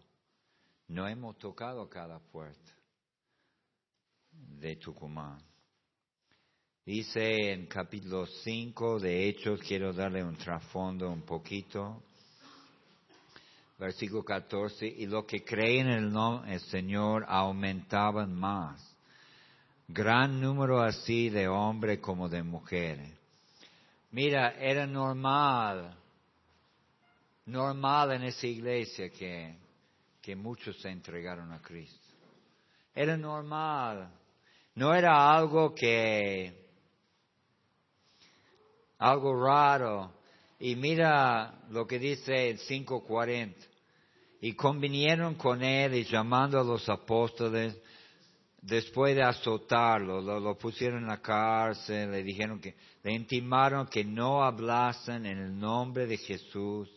No 0.88 1.06
hemos 1.06 1.38
tocado 1.38 1.88
cada 1.88 2.18
puerta 2.18 2.72
de 4.32 4.76
Tucumán. 4.76 5.38
Dice 6.84 7.52
en 7.52 7.66
capítulo 7.66 8.26
5 8.26 8.98
de 8.98 9.28
Hechos, 9.28 9.60
quiero 9.60 9.92
darle 9.92 10.24
un 10.24 10.36
trasfondo 10.36 11.10
un 11.10 11.22
poquito. 11.22 12.02
Versículo 13.78 14.24
14, 14.24 14.86
y 14.86 15.06
lo 15.06 15.24
que 15.24 15.44
creen 15.44 15.86
en 15.88 15.98
el 15.98 16.12
nombre 16.12 16.50
del 16.50 16.60
Señor 16.60 17.24
aumentaban 17.28 18.34
más. 18.34 18.96
Gran 19.86 20.40
número 20.40 20.82
así 20.82 21.30
de 21.30 21.46
hombres 21.46 22.00
como 22.00 22.28
de 22.28 22.42
mujeres. 22.42 23.10
Mira, 24.10 24.50
era 24.58 24.84
normal, 24.86 25.96
normal 27.46 28.12
en 28.12 28.24
esa 28.24 28.46
iglesia 28.46 29.10
que, 29.10 29.54
que 30.20 30.34
muchos 30.34 30.76
se 30.80 30.90
entregaron 30.90 31.52
a 31.52 31.62
Cristo. 31.62 32.08
Era 32.94 33.16
normal. 33.16 34.10
No 34.74 34.92
era 34.92 35.32
algo 35.32 35.72
que, 35.72 36.68
algo 38.98 39.44
raro. 39.44 40.17
Y 40.60 40.74
mira 40.76 41.54
lo 41.70 41.86
que 41.86 41.98
dice 41.98 42.50
el 42.50 42.58
540. 42.58 43.66
Y 44.40 44.54
convinieron 44.54 45.34
con 45.34 45.62
él 45.62 45.94
y 45.94 46.04
llamando 46.04 46.60
a 46.60 46.64
los 46.64 46.88
apóstoles, 46.88 47.76
después 48.60 49.14
de 49.14 49.22
azotarlo, 49.22 50.20
lo, 50.20 50.58
pusieron 50.58 51.02
en 51.02 51.08
la 51.08 51.20
cárcel, 51.20 52.10
le 52.10 52.22
dijeron 52.22 52.60
que, 52.60 52.76
le 53.02 53.12
intimaron 53.12 53.86
que 53.86 54.04
no 54.04 54.42
hablasen 54.42 55.26
en 55.26 55.38
el 55.38 55.58
nombre 55.58 56.06
de 56.06 56.18
Jesús 56.18 56.88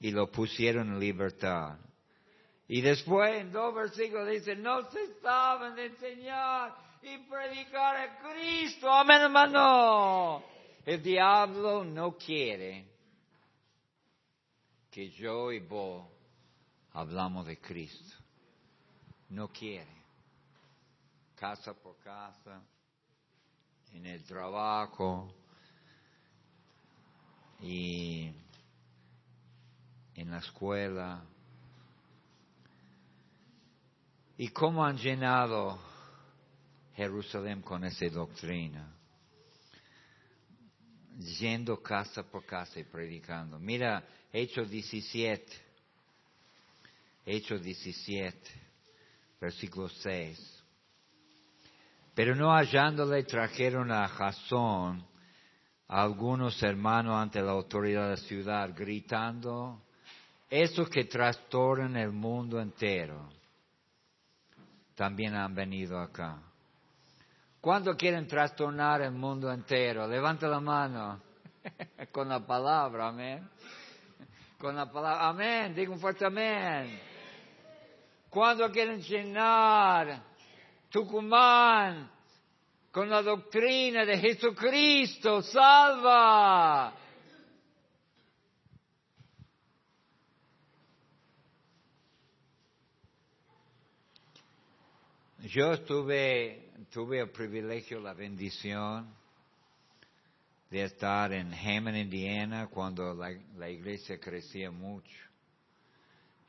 y 0.00 0.10
lo 0.10 0.30
pusieron 0.30 0.88
en 0.88 1.00
libertad. 1.00 1.78
Y 2.68 2.80
después 2.80 3.36
en 3.36 3.52
dos 3.52 3.74
versículos 3.74 4.28
dice, 4.28 4.56
no 4.56 4.90
se 4.90 5.20
saben 5.20 5.74
de 5.74 5.86
enseñar 5.86 6.74
y 7.02 7.18
predicar 7.28 7.96
a 7.96 8.18
Cristo. 8.18 8.90
Amén, 8.90 9.20
hermano. 9.22 10.51
El 10.84 11.02
diablo 11.02 11.84
no 11.84 12.16
quiere 12.16 12.86
que 14.90 15.10
yo 15.10 15.52
y 15.52 15.60
vos 15.60 16.06
hablamos 16.92 17.46
de 17.46 17.58
Cristo. 17.58 18.16
No 19.30 19.48
quiere. 19.48 20.02
Casa 21.36 21.72
por 21.74 21.98
casa, 21.98 22.62
en 23.92 24.06
el 24.06 24.24
trabajo 24.24 25.34
y 27.60 28.32
en 30.14 30.30
la 30.30 30.38
escuela 30.38 31.24
¿Y 34.42 34.48
cómo 34.48 34.84
han 34.84 34.96
llenado 34.96 35.78
Jerusalén 36.96 37.62
con 37.62 37.84
esa 37.84 38.08
doctrina? 38.08 38.92
Yendo 41.18 41.82
casa 41.82 42.22
por 42.22 42.44
casa 42.44 42.80
y 42.80 42.84
predicando. 42.84 43.58
Mira, 43.58 44.04
Hechos 44.32 44.70
17. 44.70 45.44
Hechos 47.24 47.62
17, 47.62 48.50
versículo 49.40 49.88
6. 49.88 50.64
Pero 52.14 52.34
no 52.34 52.52
hallándole 52.52 53.22
trajeron 53.24 53.90
a 53.92 54.08
Jasón 54.08 55.06
a 55.88 56.02
algunos 56.02 56.60
hermanos 56.62 57.14
ante 57.14 57.40
la 57.40 57.52
autoridad 57.52 58.04
de 58.04 58.10
la 58.10 58.16
ciudad, 58.16 58.70
gritando, 58.74 59.82
esos 60.50 60.88
que 60.88 61.04
trastornan 61.04 61.96
el 61.96 62.12
mundo 62.12 62.60
entero 62.60 63.28
también 64.94 65.34
han 65.34 65.54
venido 65.54 65.98
acá. 65.98 66.42
¿Cuándo 67.62 67.96
quieren 67.96 68.26
trastornar 68.26 69.02
el 69.02 69.12
mundo 69.12 69.48
entero? 69.52 70.08
Levanta 70.08 70.48
la 70.48 70.58
mano. 70.58 71.22
Con 72.10 72.28
la 72.28 72.44
palabra, 72.44 73.06
amén. 73.06 73.48
Con 74.58 74.74
la 74.74 74.90
palabra, 74.90 75.28
amén. 75.28 75.72
Diga 75.72 75.92
un 75.92 76.00
fuerte 76.00 76.26
amén. 76.26 77.00
¿Cuándo 78.28 78.68
quieren 78.72 79.00
llenar 79.00 80.24
Tucumán 80.90 82.10
con 82.90 83.08
la 83.08 83.22
doctrina 83.22 84.04
de 84.04 84.18
Jesucristo? 84.18 85.40
Salva. 85.42 86.94
Yo 95.38 95.80
tuve, 95.82 96.71
tuve 96.92 97.20
el 97.20 97.30
privilegio, 97.30 98.00
la 98.00 98.12
bendición 98.12 99.08
de 100.70 100.84
estar 100.84 101.32
en 101.32 101.50
Hammond, 101.54 101.96
Indiana, 101.96 102.68
cuando 102.68 103.14
la, 103.14 103.70
iglesia 103.70 104.20
crecía 104.20 104.70
mucho. 104.70 105.16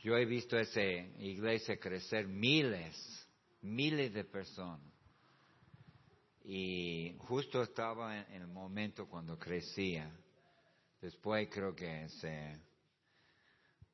Yo 0.02 0.18
he 0.18 0.26
visto 0.26 0.60
esa 0.60 0.82
iglesia 0.82 1.80
crecer 1.80 2.28
miles, 2.28 2.94
miles 3.62 4.14
de 4.14 4.26
personas. 4.26 4.82
y 6.44 7.16
justo 7.20 7.64
estaba 7.64 8.20
en, 8.20 8.42
el 8.42 8.48
momento 8.48 9.08
cuando 9.08 9.40
crecía. 9.40 10.12
Después 11.02 11.48
creo 11.50 11.74
que 11.74 12.10
se... 12.20 12.60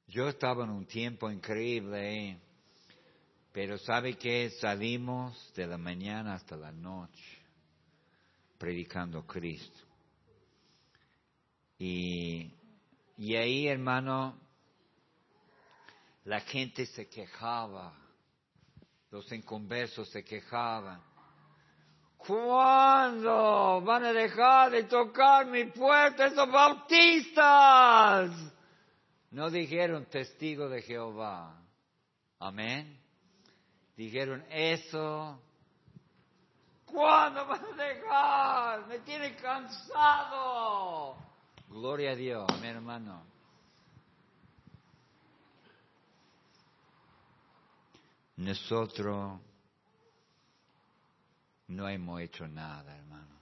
Yo 0.08 0.28
estaba 0.28 0.64
en 0.64 0.72
un 0.72 0.88
tiempo 0.88 1.30
increíble, 1.30 2.40
pero 3.52 3.78
sabe 3.78 4.18
que 4.18 4.50
salimos 4.62 5.52
de 5.56 5.68
la 5.68 5.78
mañana 5.78 6.36
hasta 6.36 6.56
la 6.56 6.72
noche 6.72 7.40
predicando 8.58 9.26
Cristo. 9.26 9.86
Y, 11.80 12.54
y 13.18 13.36
ahí, 13.36 13.68
hermano, 13.68 14.38
la 16.26 16.42
gente 16.42 16.86
se 16.86 17.08
quejaba, 17.08 17.94
los 19.10 19.32
inconversos 19.32 20.10
se 20.10 20.24
quejaban. 20.24 21.02
¿Cuándo 22.18 23.82
van 23.82 24.04
a 24.04 24.12
dejar 24.12 24.72
de 24.72 24.84
tocar 24.84 25.48
mi 25.48 25.64
puerta 25.66 26.26
esos 26.26 26.52
bautistas? 26.52 28.32
No 29.32 29.50
dijeron 29.50 30.06
testigo 30.06 30.68
de 30.68 30.82
Jehová. 30.82 31.64
Amén. 32.40 33.00
Dijeron 34.00 34.46
eso. 34.50 35.42
¿Cuándo 36.86 37.46
van 37.46 37.66
a 37.66 37.84
dejar? 37.84 38.88
Me 38.88 39.00
tiene 39.00 39.36
cansado. 39.36 41.18
Gloria 41.68 42.12
a 42.12 42.16
Dios, 42.16 42.48
mi 42.62 42.68
hermano. 42.68 43.26
Nosotros 48.38 49.42
no 51.68 51.90
hemos 51.90 52.22
hecho 52.22 52.48
nada, 52.48 52.96
hermano. 52.96 53.36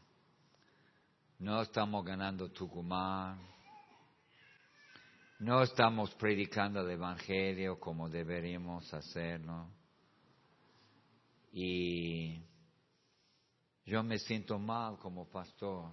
No 1.38 1.62
estamos 1.62 2.04
ganando 2.04 2.50
Tucumán. 2.50 3.39
No 5.38 5.62
estamos 5.62 6.15
predicando 6.15 6.82
el 6.82 6.89
Evangelio 6.89 7.80
como 7.80 8.10
deberíamos 8.10 8.91
hacerlo. 8.91 9.77
Y 11.60 12.39
yo 13.84 14.04
me 14.04 14.20
siento 14.20 14.60
mal 14.60 15.00
como 15.00 15.28
pastor. 15.28 15.89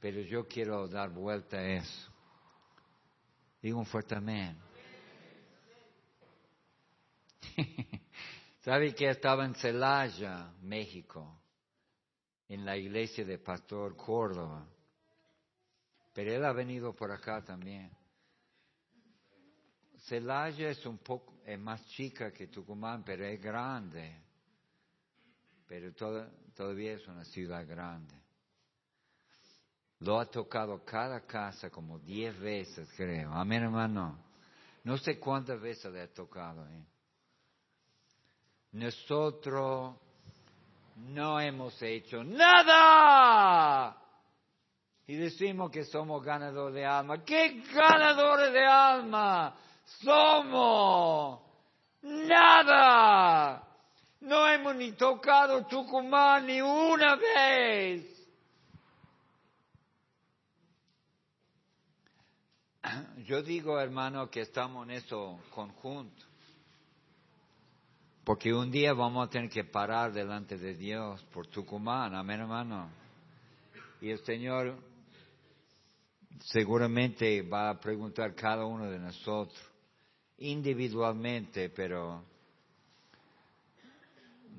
Pero 0.00 0.22
yo 0.22 0.48
quiero 0.48 0.88
dar 0.88 1.10
vuelta 1.10 1.58
a 1.58 1.74
eso. 1.74 2.10
Digo 3.60 3.78
un 3.78 3.84
fuerte 3.84 4.14
amén. 4.14 4.56
¿Sabe 8.62 8.94
que 8.94 9.10
estaba 9.10 9.44
en 9.44 9.54
Celaya, 9.56 10.50
México, 10.62 11.38
en 12.48 12.64
la 12.64 12.78
iglesia 12.78 13.26
de 13.26 13.36
Pastor 13.36 13.94
Córdoba? 13.94 14.66
Pero 16.14 16.32
él 16.32 16.42
ha 16.46 16.52
venido 16.54 16.94
por 16.94 17.12
acá 17.12 17.44
también. 17.44 17.90
Celaya 20.06 20.68
es 20.68 20.84
un 20.84 20.98
poco, 20.98 21.34
es 21.46 21.58
más 21.58 21.84
chica 21.88 22.30
que 22.32 22.48
Tucumán, 22.48 23.02
pero 23.04 23.24
es 23.24 23.40
grande. 23.40 24.20
Pero 25.66 25.92
todavía 26.54 26.92
es 26.92 27.06
una 27.08 27.24
ciudad 27.24 27.66
grande. 27.66 28.14
Lo 30.00 30.20
ha 30.20 30.26
tocado 30.26 30.84
cada 30.84 31.20
casa 31.20 31.70
como 31.70 31.98
diez 31.98 32.38
veces, 32.38 32.88
creo. 32.96 33.32
Amén, 33.32 33.62
hermano. 33.62 34.18
No 34.82 34.98
sé 34.98 35.18
cuántas 35.18 35.60
veces 35.60 35.90
le 35.90 36.02
ha 36.02 36.12
tocado. 36.12 36.66
¿eh? 36.68 36.84
nosotros 38.72 39.94
no 40.96 41.40
hemos 41.40 41.80
hecho 41.80 42.22
nada. 42.22 43.96
Y 45.06 45.16
decimos 45.16 45.70
que 45.70 45.84
somos 45.84 46.22
ganadores 46.22 46.74
de 46.74 46.84
alma. 46.84 47.24
¿Qué 47.24 47.62
ganadores 47.72 48.52
de 48.52 48.64
alma 48.64 49.56
somos? 50.02 51.40
Nada. 52.02 53.62
No 54.20 54.48
hemos 54.48 54.74
ni 54.76 54.92
tocado 54.92 55.66
Tucumán 55.66 56.46
ni 56.46 56.60
una 56.60 57.16
vez. 57.16 58.04
Yo 63.26 63.42
digo, 63.42 63.80
hermano, 63.80 64.30
que 64.30 64.40
estamos 64.40 64.88
en 64.88 64.92
eso 64.96 65.40
conjunto. 65.50 66.24
Porque 68.24 68.54
un 68.54 68.70
día 68.70 68.94
vamos 68.94 69.26
a 69.26 69.30
tener 69.30 69.50
que 69.50 69.64
parar 69.64 70.12
delante 70.12 70.56
de 70.56 70.74
Dios 70.74 71.22
por 71.24 71.46
Tucumán, 71.46 72.14
amén 72.14 72.40
hermano. 72.40 72.88
Y 74.00 74.10
el 74.10 74.18
Señor 74.24 74.78
seguramente 76.40 77.42
va 77.42 77.70
a 77.70 77.78
preguntar 77.78 78.34
cada 78.34 78.64
uno 78.64 78.90
de 78.90 78.98
nosotros, 78.98 79.60
individualmente, 80.38 81.70
pero 81.70 82.22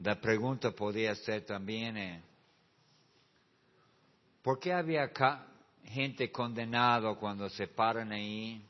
la 0.03 0.19
pregunta 0.19 0.71
podría 0.71 1.15
ser 1.15 1.45
también, 1.45 1.97
eh, 1.97 2.21
¿por 4.41 4.59
qué 4.59 4.73
había 4.73 5.11
gente 5.85 6.31
condenada 6.31 7.15
cuando 7.15 7.49
se 7.49 7.67
paran 7.67 8.11
ahí? 8.11 8.61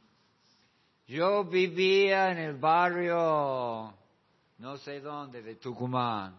Yo 1.07 1.43
vivía 1.43 2.31
en 2.31 2.37
el 2.39 2.55
barrio 2.55 3.93
no 4.57 4.77
sé 4.77 5.01
dónde, 5.01 5.41
de 5.41 5.55
Tucumán. 5.55 6.35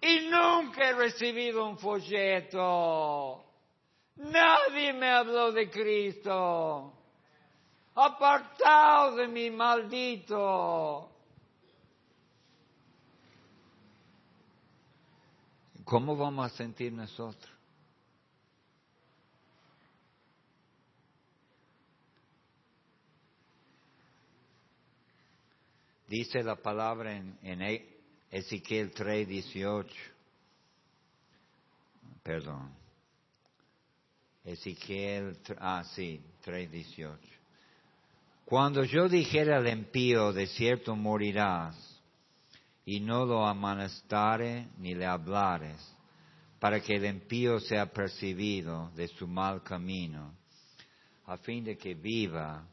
Y 0.00 0.28
nunca 0.28 0.90
he 0.90 0.92
recibido 0.92 1.64
un 1.64 1.78
folleto. 1.78 3.44
Nadie 4.16 4.92
me 4.92 5.08
habló 5.08 5.52
de 5.52 5.70
Cristo. 5.70 6.92
Apartado 7.94 9.16
de 9.16 9.28
mi 9.28 9.50
maldito. 9.50 11.10
¿Cómo 15.84 16.16
vamos 16.16 16.50
a 16.50 16.56
sentir 16.56 16.92
nosotros? 16.92 17.52
Dice 26.08 26.42
la 26.42 26.56
palabra 26.56 27.16
en, 27.16 27.38
en 27.42 27.62
Ezequiel 28.30 28.92
3:18. 28.92 29.86
Perdón. 32.22 32.70
Ezequiel, 34.44 35.38
ah, 35.58 35.82
sí, 35.94 36.22
3:18. 36.44 37.31
Cuando 38.52 38.84
yo 38.84 39.08
dijera 39.08 39.56
al 39.56 39.66
impío, 39.66 40.30
de 40.30 40.46
cierto 40.46 40.94
morirás, 40.94 41.74
y 42.84 43.00
no 43.00 43.24
lo 43.24 43.46
amanestare 43.46 44.68
ni 44.76 44.94
le 44.94 45.06
hablares, 45.06 45.78
para 46.60 46.78
que 46.78 46.96
el 46.96 47.06
impío 47.06 47.58
sea 47.60 47.90
percibido 47.90 48.90
de 48.94 49.08
su 49.08 49.26
mal 49.26 49.62
camino, 49.62 50.34
a 51.24 51.38
fin 51.38 51.64
de 51.64 51.78
que 51.78 51.94
viva 51.94 52.68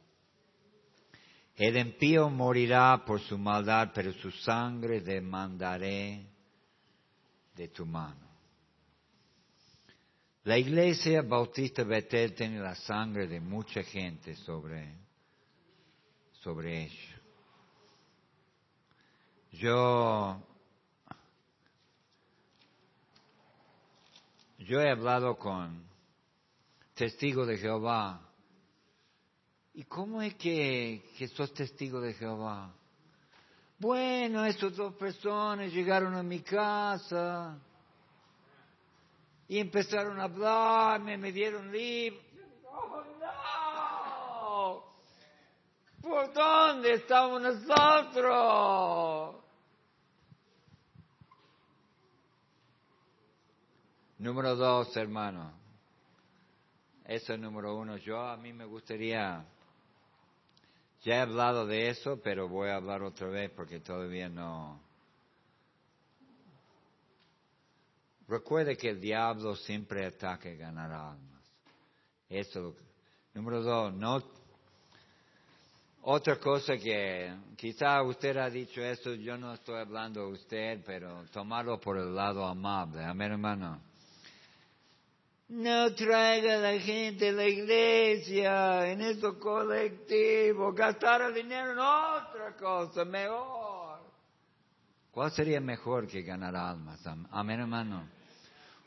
el 1.56 1.78
impío 1.78 2.30
morirá 2.30 3.02
por 3.06 3.22
su 3.22 3.38
maldad, 3.38 3.92
pero 3.96 4.12
su 4.12 4.32
sangre 4.32 5.00
demandaré 5.00 6.26
de 7.56 7.70
tu 7.70 7.86
mano. 7.86 8.28
La 10.44 10.58
iglesia 10.58 11.22
bautista 11.22 11.86
Betel 11.86 12.34
tiene 12.34 12.60
la 12.60 12.76
sangre 12.76 13.28
de 13.28 13.39
mucha 13.39 13.82
gente 13.82 14.36
sobre, 14.36 15.08
sobre 16.41 16.84
ello. 16.84 17.19
Yo, 19.52 20.41
yo 24.60 24.82
he 24.82 24.89
hablado 24.89 25.38
con 25.38 25.84
testigos 26.95 27.47
de 27.47 27.58
Jehová 27.58 28.30
¿Y 29.80 29.86
cómo 29.86 30.21
es 30.21 30.36
que, 30.36 31.10
que 31.17 31.30
sos 31.30 31.54
testigo 31.54 32.02
de 32.02 32.13
Jehová? 32.13 32.69
Bueno, 33.78 34.43
esas 34.43 34.75
dos 34.75 34.93
personas 34.95 35.71
llegaron 35.71 36.15
a 36.15 36.21
mi 36.21 36.41
casa 36.41 37.58
y 39.47 39.58
empezaron 39.58 40.19
a 40.19 40.23
hablarme, 40.23 41.17
me 41.17 41.32
dieron 41.32 41.71
libros. 41.71 42.21
¡Oh, 42.65 43.04
no! 43.21 44.84
¿Por 46.02 46.34
dónde 46.34 46.94
estamos 46.94 47.42
nosotros? 47.42 49.36
Número 54.18 54.56
dos, 54.56 54.96
hermano. 54.98 55.54
Eso 57.06 57.34
es 57.34 57.40
número 57.40 57.76
uno. 57.76 57.98
Yo 57.98 58.20
a 58.20 58.38
mí 58.38 58.54
me 58.54 58.66
gustaría 58.66 59.46
ya 61.02 61.16
he 61.16 61.20
hablado 61.20 61.66
de 61.66 61.90
eso, 61.90 62.20
pero 62.22 62.50
voy 62.50 62.70
a 62.70 62.76
hablar 62.76 63.04
otra 63.04 63.28
vez 63.28 63.50
porque 63.52 63.80
todavía 63.80 64.28
no, 64.28 64.82
recuerde 68.28 68.76
que 68.76 68.90
el 68.90 69.00
diablo 69.00 69.56
siempre 69.56 70.06
ataca 70.06 70.50
y 70.50 70.58
ganar 70.58 70.92
almas. 70.92 71.44
Eso. 72.28 72.76
Número 73.34 73.62
dos, 73.62 73.94
no. 73.94 74.38
Otra 76.02 76.38
cosa 76.38 76.78
que 76.78 77.34
quizá 77.58 78.02
usted 78.04 78.38
ha 78.38 78.50
dicho 78.50 78.82
eso, 78.82 79.14
yo 79.16 79.38
no 79.38 79.54
estoy 79.54 79.80
hablando 79.82 80.22
de 80.22 80.32
usted, 80.32 80.84
pero 80.86 81.26
tomarlo 81.32 81.80
por 81.80 81.98
el 81.98 82.16
lado 82.16 82.46
amable. 82.46 83.04
Amén, 83.04 83.34
hermano. 83.34 83.82
No 85.50 85.94
traiga 85.96 86.56
a 86.56 86.58
la 86.58 86.80
gente 86.80 87.30
a 87.30 87.32
la 87.34 87.46
iglesia, 87.48 88.92
en 88.92 89.02
esos 89.02 89.36
colectivos, 89.38 90.74
gastar 90.74 91.24
el 91.24 91.34
dinero 91.34 91.72
en 91.72 91.80
otra 91.80 92.56
cosa, 92.58 93.04
mejor. 93.04 94.00
¿Cuál 95.12 95.32
sería 95.32 95.60
mejor 95.60 96.08
que 96.08 96.22
ganar 96.22 96.56
almas? 96.56 97.02
Amén, 97.32 97.60
hermano. 97.60 98.08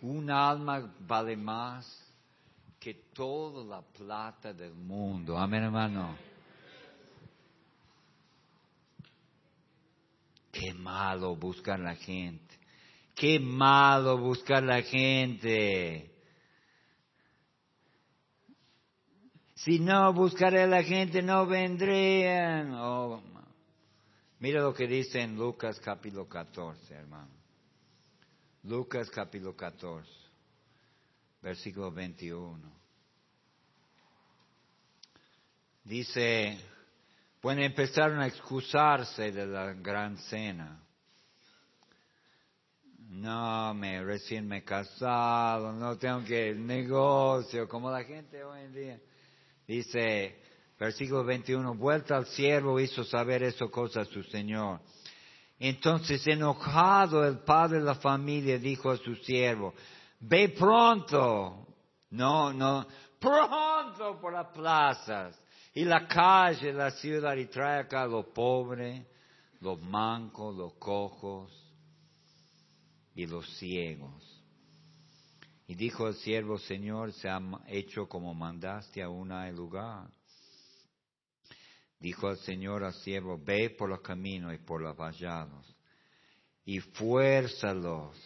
Un 0.00 0.30
alma 0.30 0.94
vale 1.00 1.36
más 1.36 2.10
que 2.80 2.94
toda 3.12 3.64
la 3.64 3.82
plata 3.82 4.52
del 4.52 4.72
mundo. 4.72 5.36
Amén, 5.36 5.64
hermano. 5.64 6.31
Qué 10.52 10.74
malo 10.74 11.34
buscar 11.34 11.80
la 11.80 11.96
gente. 11.96 12.58
Qué 13.14 13.40
malo 13.40 14.18
buscar 14.18 14.62
la 14.62 14.82
gente. 14.82 16.10
Si 19.54 19.78
no 19.78 20.12
buscaré 20.12 20.62
a 20.62 20.66
la 20.66 20.82
gente, 20.82 21.22
no 21.22 21.46
vendrían. 21.46 22.74
Oh, 22.74 23.22
mira 24.40 24.60
lo 24.60 24.74
que 24.74 24.86
dice 24.86 25.20
en 25.20 25.36
Lucas 25.36 25.80
capítulo 25.80 26.28
14, 26.28 26.94
hermano. 26.94 27.30
Lucas 28.64 29.08
capítulo 29.08 29.56
14, 29.56 30.10
versículo 31.40 31.90
21. 31.92 32.60
Dice, 35.84 36.58
bueno, 37.42 37.62
empezaron 37.62 38.20
a 38.20 38.28
excusarse 38.28 39.32
de 39.32 39.46
la 39.46 39.72
gran 39.72 40.16
cena. 40.16 40.80
No, 43.08 43.74
me 43.74 44.02
recién 44.02 44.46
me 44.46 44.58
he 44.58 44.64
casado, 44.64 45.72
no 45.72 45.98
tengo 45.98 46.24
que 46.24 46.54
negocio, 46.54 47.68
como 47.68 47.90
la 47.90 48.04
gente 48.04 48.42
hoy 48.44 48.60
en 48.60 48.72
día. 48.72 49.00
Dice, 49.66 50.40
versículo 50.78 51.24
21, 51.24 51.74
vuelta 51.74 52.16
al 52.16 52.26
siervo 52.26 52.78
hizo 52.78 53.02
saber 53.02 53.42
eso 53.42 53.70
cosa 53.70 54.02
a 54.02 54.04
su 54.04 54.22
señor. 54.22 54.80
Entonces, 55.58 56.24
enojado 56.28 57.26
el 57.26 57.40
padre 57.40 57.78
de 57.78 57.84
la 57.84 57.96
familia 57.96 58.56
dijo 58.56 58.90
a 58.90 58.96
su 58.96 59.16
siervo, 59.16 59.74
ve 60.20 60.48
pronto, 60.50 61.66
no, 62.10 62.52
no, 62.52 62.86
pronto 63.18 64.20
por 64.20 64.32
las 64.32 64.46
plazas 64.48 65.42
y 65.74 65.84
la 65.84 66.06
calle, 66.06 66.72
la 66.72 66.90
ciudad 66.90 67.36
y 67.36 67.46
trae 67.46 67.80
acá 67.80 68.02
a 68.02 68.06
los 68.06 68.26
pobres, 68.26 69.06
los 69.60 69.80
mancos, 69.80 70.54
los 70.56 70.74
cojos 70.74 71.50
y 73.14 73.26
los 73.26 73.48
ciegos. 73.58 74.42
Y 75.66 75.74
dijo 75.74 76.08
el 76.08 76.14
siervo, 76.14 76.58
Señor, 76.58 77.12
se 77.12 77.28
ha 77.28 77.40
hecho 77.68 78.08
como 78.08 78.34
mandaste 78.34 79.02
a 79.02 79.08
una 79.08 79.50
lugar. 79.50 80.10
Dijo 81.98 82.30
el 82.30 82.38
Señor 82.38 82.84
al 82.84 82.94
siervo, 82.94 83.38
ve 83.38 83.70
por 83.70 83.88
los 83.88 84.00
caminos 84.00 84.52
y 84.54 84.58
por 84.58 84.82
los 84.82 84.96
vallados 84.96 85.72
y 86.64 86.80
fuérzalos 86.80 88.16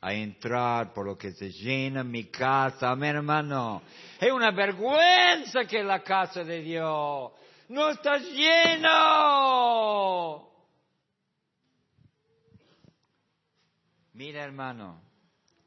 a 0.00 0.12
entrar 0.12 0.92
por 0.92 1.06
lo 1.06 1.16
que 1.16 1.32
se 1.32 1.50
llena 1.50 2.04
mi 2.04 2.24
casa. 2.24 2.90
Amén, 2.90 3.16
hermano. 3.16 3.82
Es 4.20 4.30
una 4.30 4.50
vergüenza 4.50 5.64
que 5.64 5.82
la 5.82 6.02
casa 6.02 6.44
de 6.44 6.60
Dios 6.60 7.32
no 7.68 7.88
está 7.88 8.18
lleno. 8.18 8.90
Mira, 14.12 14.44
hermano, 14.44 15.00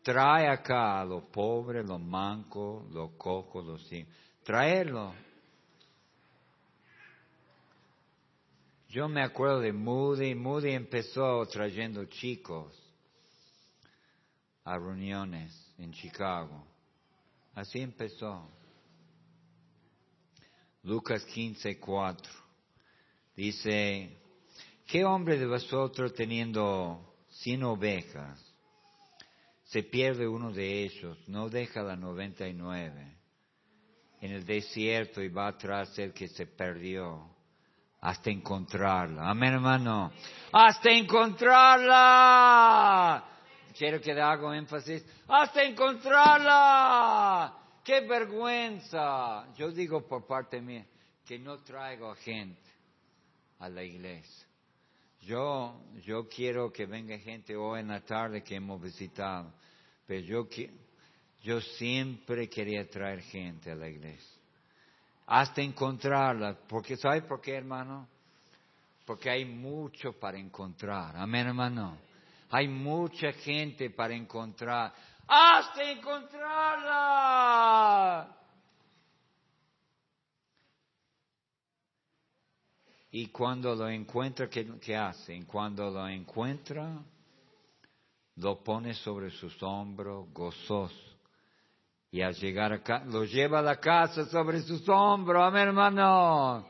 trae 0.04 0.48
acá 0.48 1.02
a 1.02 1.06
los 1.06 1.24
pobres, 1.26 1.86
los 1.86 2.00
mancos, 2.00 2.89
los 2.92 3.12
cojos, 3.12 3.65
los 3.65 3.88
sin. 3.88 4.08
Traerlo. 4.44 5.13
Yo 8.88 9.08
me 9.08 9.22
acuerdo 9.22 9.60
de 9.60 9.72
Moody. 9.72 10.34
Moody 10.34 10.72
empezó 10.72 11.46
trayendo 11.46 12.06
chicos 12.06 12.88
a 14.70 14.78
reuniones 14.78 15.74
en 15.80 15.92
Chicago. 15.92 16.64
Así 17.56 17.80
empezó. 17.80 18.48
Lucas 20.84 21.26
15, 21.26 21.80
4. 21.80 22.32
Dice, 23.36 24.16
¿qué 24.86 25.04
hombre 25.04 25.40
de 25.40 25.48
vosotros 25.48 26.14
teniendo 26.14 27.16
cien 27.30 27.64
ovejas 27.64 28.46
se 29.66 29.84
pierde 29.84 30.28
uno 30.28 30.52
de 30.52 30.84
ellos, 30.84 31.18
no 31.28 31.48
deja 31.48 31.84
la 31.84 31.96
noventa 31.96 32.48
y 32.48 32.54
nueve 32.54 33.16
en 34.22 34.32
el 34.32 34.44
desierto 34.46 35.22
y 35.22 35.30
va 35.30 35.48
atrás 35.48 35.98
el 36.00 36.14
que 36.14 36.28
se 36.28 36.48
perdió 36.48 37.30
hasta 38.02 38.30
encontrarla. 38.30 39.30
Amén, 39.30 39.54
hermano. 39.54 40.12
Hasta 40.52 40.92
encontrarla. 40.92 43.24
Quiero 43.78 44.00
que 44.02 44.14
le 44.14 44.22
haga 44.22 44.58
énfasis. 44.58 45.04
Hasta 45.28 45.64
encontrarla. 45.64 47.54
Qué 47.84 48.02
vergüenza. 48.02 49.52
Yo 49.56 49.72
digo 49.72 50.08
por 50.08 50.26
parte 50.26 50.62
mía 50.62 50.86
que 51.26 51.40
no 51.40 51.58
traigo 51.60 52.14
gente 52.16 52.70
a 53.60 53.70
la 53.70 53.84
iglesia. 53.84 54.48
Yo, 55.22 55.82
yo 56.04 56.28
quiero 56.28 56.72
que 56.72 56.86
venga 56.86 57.18
gente 57.20 57.56
hoy 57.56 57.82
en 57.82 57.90
la 57.90 58.02
tarde 58.02 58.42
que 58.42 58.56
hemos 58.56 58.82
visitado, 58.82 59.52
pero 60.08 60.22
yo, 60.22 60.48
yo 61.44 61.62
siempre 61.62 62.50
quería 62.50 62.88
traer 62.90 63.22
gente 63.22 63.72
a 63.72 63.76
la 63.76 63.90
iglesia. 63.90 64.40
Hasta 65.28 65.62
encontrarla, 65.62 66.58
porque 66.68 66.98
¿sabe 66.98 67.22
por 67.22 67.42
qué, 67.42 67.56
hermano? 67.56 68.08
Porque 69.06 69.30
hay 69.30 69.46
mucho 69.46 70.14
para 70.14 70.40
encontrar. 70.40 71.16
Amén, 71.18 71.48
hermano. 71.48 72.09
Hay 72.50 72.68
mucha 72.68 73.32
gente 73.34 73.90
para 73.92 74.14
encontrar. 74.16 74.94
Hasta 75.28 75.92
encontrarla. 75.92 76.40
Y 83.12 83.28
cuando 83.28 83.76
lo 83.76 83.88
encuentra, 83.90 84.50
¿qué, 84.50 84.66
qué 84.80 84.96
hace? 84.96 85.44
Cuando 85.46 85.90
lo 85.90 86.08
encuentra, 86.08 87.02
lo 88.36 88.64
pone 88.64 88.94
sobre 88.94 89.32
sus 89.32 89.62
hombros 89.64 90.32
gozoso. 90.34 90.96
Y 92.12 92.22
al 92.22 92.34
llegar 92.36 92.74
acá, 92.74 93.04
lo 93.06 93.24
lleva 93.24 93.60
a 93.60 93.64
la 93.64 93.80
casa 93.80 94.26
sobre 94.26 94.62
sus 94.62 94.88
hombros, 94.90 95.44
amén 95.44 95.68
hermano. 95.68 96.66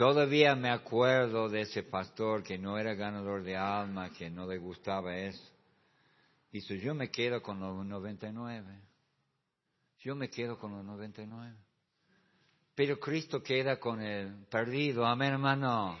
Todavía 0.00 0.54
me 0.54 0.70
acuerdo 0.70 1.50
de 1.50 1.60
ese 1.60 1.82
pastor 1.82 2.42
que 2.42 2.56
no 2.56 2.78
era 2.78 2.94
ganador 2.94 3.42
de 3.42 3.54
alma, 3.54 4.08
que 4.10 4.30
no 4.30 4.46
le 4.46 4.56
gustaba 4.56 5.14
eso. 5.14 5.52
Dice, 6.50 6.78
yo 6.78 6.94
me 6.94 7.10
quedo 7.10 7.42
con 7.42 7.60
los 7.60 7.84
99. 7.84 8.80
Yo 9.98 10.16
me 10.16 10.30
quedo 10.30 10.58
con 10.58 10.72
los 10.72 10.82
99. 10.86 11.54
Pero 12.74 12.98
Cristo 12.98 13.42
queda 13.42 13.78
con 13.78 14.00
el 14.00 14.46
perdido. 14.46 15.04
Amén, 15.04 15.34
hermano. 15.34 15.98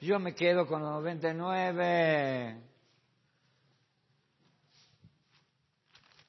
Yo 0.00 0.18
me 0.18 0.34
quedo 0.34 0.66
con 0.66 0.82
los 0.82 0.90
99. 0.90 2.60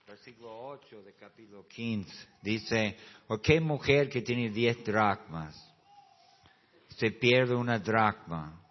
Versículo 0.06 0.68
8 0.68 1.02
de 1.02 1.14
capítulo 1.16 1.68
15 1.68 2.28
dice, 2.44 2.98
¿o 3.30 3.42
qué 3.42 3.60
mujer 3.60 4.10
que 4.10 4.22
tiene 4.22 4.52
10 4.52 4.86
dracmas 4.86 5.67
se 6.98 7.12
pierde 7.12 7.56
una 7.56 7.80
dracma? 7.80 8.62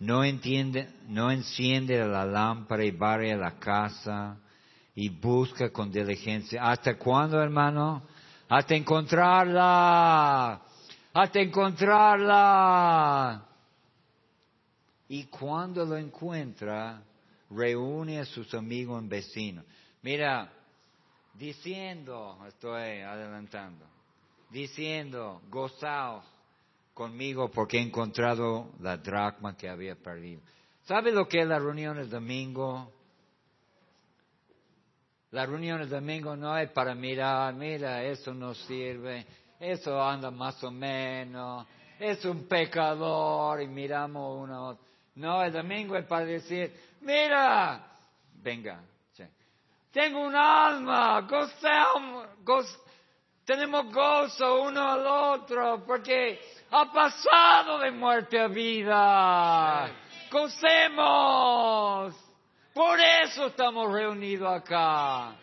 No 0.00 0.22
entiende, 0.22 0.92
no 1.06 1.30
enciende 1.30 2.06
la 2.06 2.24
lámpara 2.24 2.84
y 2.84 2.90
barre 2.90 3.34
la 3.36 3.58
casa 3.58 4.36
y 4.94 5.08
busca 5.08 5.70
con 5.70 5.90
diligencia. 5.90 6.62
¿Hasta 6.62 6.98
cuándo, 6.98 7.40
hermano? 7.40 8.02
hasta 8.48 8.74
encontrarla, 8.74 10.62
hasta 11.12 11.40
encontrarla. 11.40 13.44
Y 15.08 15.24
cuando 15.24 15.84
lo 15.84 15.96
encuentra, 15.96 17.02
reúne 17.50 18.20
a 18.20 18.24
sus 18.24 18.52
amigos 18.54 19.04
y 19.04 19.08
vecinos. 19.08 19.64
Mira, 20.02 20.50
diciendo, 21.34 22.38
estoy 22.46 23.00
adelantando, 23.00 23.86
diciendo, 24.50 25.42
gozaos 25.48 26.24
conmigo 26.98 27.48
porque 27.48 27.78
he 27.78 27.80
encontrado 27.80 28.72
la 28.80 28.96
dracma 28.96 29.56
que 29.56 29.68
había 29.68 29.94
perdido. 29.94 30.42
¿Sabe 30.82 31.12
lo 31.12 31.28
que 31.28 31.42
es 31.42 31.46
la 31.46 31.60
reunión 31.60 31.96
el 31.96 32.10
domingo? 32.10 32.92
La 35.30 35.46
reunión 35.46 35.80
el 35.80 35.88
domingo 35.88 36.34
no 36.34 36.58
es 36.58 36.68
para 36.72 36.96
mirar, 36.96 37.54
mira, 37.54 38.02
eso 38.02 38.34
no 38.34 38.52
sirve, 38.52 39.24
eso 39.60 40.02
anda 40.02 40.32
más 40.32 40.60
o 40.64 40.72
menos, 40.72 41.68
es 42.00 42.24
un 42.24 42.48
pecador 42.48 43.62
y 43.62 43.68
miramos 43.68 44.42
uno. 44.42 44.78
No, 45.14 45.44
el 45.44 45.52
domingo 45.52 45.94
es 45.94 46.04
para 46.04 46.24
decir, 46.24 46.74
mira, 47.02 47.92
venga, 48.42 48.82
tengo 49.92 50.26
un 50.26 50.34
alma, 50.34 51.20
gozamos, 51.20 52.26
tenemos 53.44 53.92
gozo 53.92 54.62
uno 54.62 54.90
al 54.90 55.06
otro, 55.06 55.84
porque 55.86 56.40
ha 56.70 56.92
pasado 56.92 57.78
de 57.78 57.90
muerte 57.90 58.38
a 58.38 58.48
vida. 58.48 59.90
Gocemos. 60.30 62.14
Por 62.74 63.00
eso 63.00 63.46
estamos 63.46 63.92
reunidos 63.92 64.48
acá. 64.52 65.36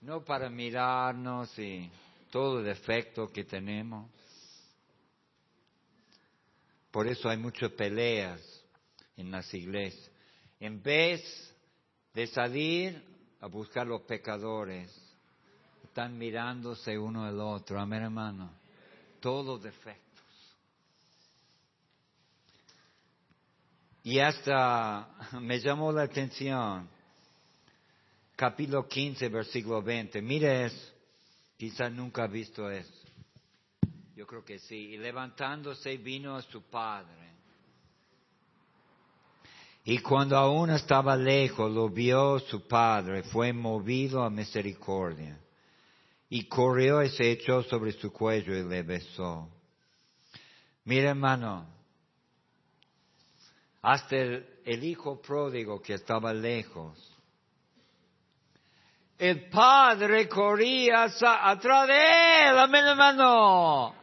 No 0.00 0.24
para 0.24 0.48
mirarnos 0.48 1.58
y 1.58 1.90
todo 2.30 2.60
el 2.60 2.64
defecto 2.64 3.28
que 3.28 3.44
tenemos. 3.44 4.10
Por 6.90 7.06
eso 7.06 7.28
hay 7.28 7.38
muchas 7.38 7.70
peleas 7.72 8.40
en 9.16 9.30
las 9.30 9.52
iglesias. 9.54 10.10
En 10.60 10.82
vez 10.82 11.22
de 12.14 12.26
salir 12.26 13.02
a 13.40 13.46
buscar 13.46 13.86
los 13.86 14.02
pecadores, 14.02 15.01
están 15.92 16.16
mirándose 16.16 16.98
uno 16.98 17.26
al 17.26 17.38
otro. 17.38 17.78
Amén, 17.78 18.04
hermano. 18.04 18.50
Todos 19.20 19.62
defectos. 19.62 20.24
Y 24.02 24.18
hasta 24.18 25.06
me 25.38 25.60
llamó 25.60 25.92
la 25.92 26.04
atención, 26.04 26.88
capítulo 28.34 28.88
15, 28.88 29.28
versículo 29.28 29.82
20. 29.82 30.22
Mire 30.22 30.64
eso, 30.64 30.94
quizás 31.58 31.92
nunca 31.92 32.24
ha 32.24 32.26
visto 32.26 32.70
eso. 32.70 32.90
Yo 34.16 34.26
creo 34.26 34.42
que 34.42 34.60
sí. 34.60 34.94
Y 34.94 34.96
levantándose 34.96 35.98
vino 35.98 36.36
a 36.36 36.40
su 36.40 36.62
padre. 36.62 37.34
Y 39.84 39.98
cuando 39.98 40.38
aún 40.38 40.70
estaba 40.70 41.16
lejos, 41.16 41.70
lo 41.70 41.90
vio 41.90 42.38
su 42.38 42.66
padre, 42.66 43.24
fue 43.24 43.52
movido 43.52 44.22
a 44.22 44.30
misericordia. 44.30 45.41
Y 46.34 46.48
corrió 46.48 47.02
y 47.02 47.10
se 47.10 47.30
echó 47.30 47.62
sobre 47.62 47.92
su 47.92 48.10
cuello 48.10 48.56
y 48.56 48.64
le 48.64 48.82
besó. 48.82 49.50
Mira 50.84 51.10
hermano, 51.10 51.66
hasta 53.82 54.16
el, 54.16 54.82
hijo 54.82 55.20
pródigo 55.20 55.82
que 55.82 55.92
estaba 55.92 56.32
lejos. 56.32 56.96
El 59.18 59.50
padre 59.50 60.26
corría 60.26 61.04
atrás 61.04 61.88
de 61.88 62.48
él, 62.48 62.58
amén 62.58 62.86
hermano. 62.86 63.94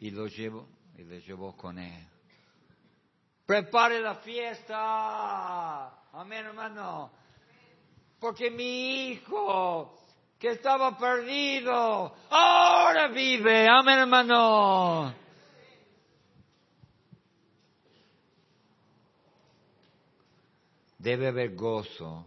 Y 0.00 0.10
lo 0.10 0.26
llevó, 0.26 0.68
y 0.98 1.04
le 1.04 1.22
llevó 1.22 1.56
con 1.56 1.78
él. 1.78 2.06
Prepare 3.46 4.00
la 4.00 4.16
fiesta, 4.16 6.10
amén 6.12 6.44
hermano. 6.44 7.10
Porque 8.20 8.50
mi 8.50 9.12
hijo 9.12 10.03
que 10.44 10.50
estaba 10.50 10.94
perdido, 10.98 12.14
ahora 12.28 13.08
vive, 13.08 13.66
amén 13.66 14.00
hermano. 14.00 15.14
Debe 20.98 21.28
haber 21.28 21.54
gozo 21.54 22.26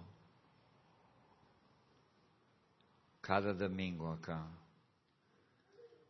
cada 3.22 3.54
domingo 3.54 4.12
acá, 4.12 4.48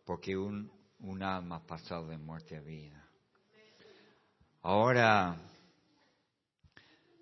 porque 0.05 0.37
un, 0.37 0.71
un 1.01 1.21
alma 1.21 1.57
ha 1.57 1.67
pasado 1.67 2.07
de 2.07 2.17
muerte 2.17 2.55
a 2.55 2.61
vida. 2.61 3.05
Ahora, 4.61 5.35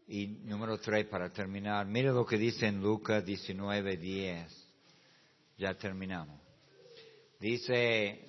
y 0.10 0.28
número 0.28 0.78
tres 0.78 1.08
para 1.08 1.34
terminar, 1.34 1.88
mire 1.88 2.12
lo 2.12 2.24
que 2.24 2.38
dice 2.38 2.68
en 2.68 2.84
Lucas 2.84 3.26
19, 3.26 3.98
10. 3.98 4.65
Ya 5.58 5.74
terminamos. 5.74 6.40
Dice, 7.40 8.20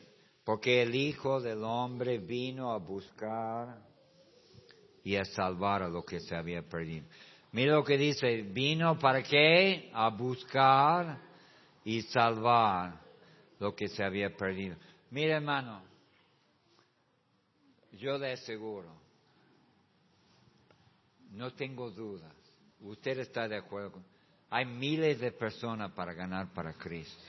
porque 0.45 0.83
el 0.83 0.95
Hijo 0.95 1.41
del 1.41 1.63
Hombre 1.65 2.19
vino 2.19 2.73
a 2.73 2.79
buscar 2.79 3.83
y 5.03 5.17
a 5.17 5.25
salvar 5.25 5.83
a 5.83 5.89
lo 5.89 6.05
que 6.05 6.21
se 6.21 6.35
había 6.35 6.63
perdido. 6.63 7.07
Mira 7.53 7.75
lo 7.75 7.85
que 7.85 7.97
dice, 7.97 8.43
vino 8.43 8.99
para 8.99 9.23
qué? 9.23 9.91
A 9.95 10.11
buscar 10.11 11.21
y 11.85 12.03
salvar 12.03 13.01
lo 13.59 13.75
que 13.75 13.89
se 13.89 14.05
había 14.05 14.37
perdido. 14.37 14.77
Mira 15.11 15.37
hermano, 15.37 15.83
yo 17.93 18.19
le 18.19 18.33
aseguro, 18.33 18.93
no 21.31 21.55
tengo 21.55 21.91
dudas, 21.91 22.35
usted 22.81 23.19
está 23.21 23.49
de 23.49 23.57
acuerdo 23.57 24.03
hay 24.57 24.65
miles 24.65 25.21
de 25.21 25.33
personas 25.33 25.93
para 25.93 26.15
ganar 26.15 26.53
para 26.53 26.73
Cristo. 26.73 27.23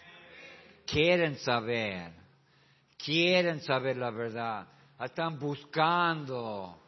Quieren 0.86 1.38
saber, 1.38 2.14
quieren 2.98 3.62
saber 3.62 3.98
la 3.98 4.12
verdad, 4.12 4.68
están 5.00 5.38
buscando 5.38 6.80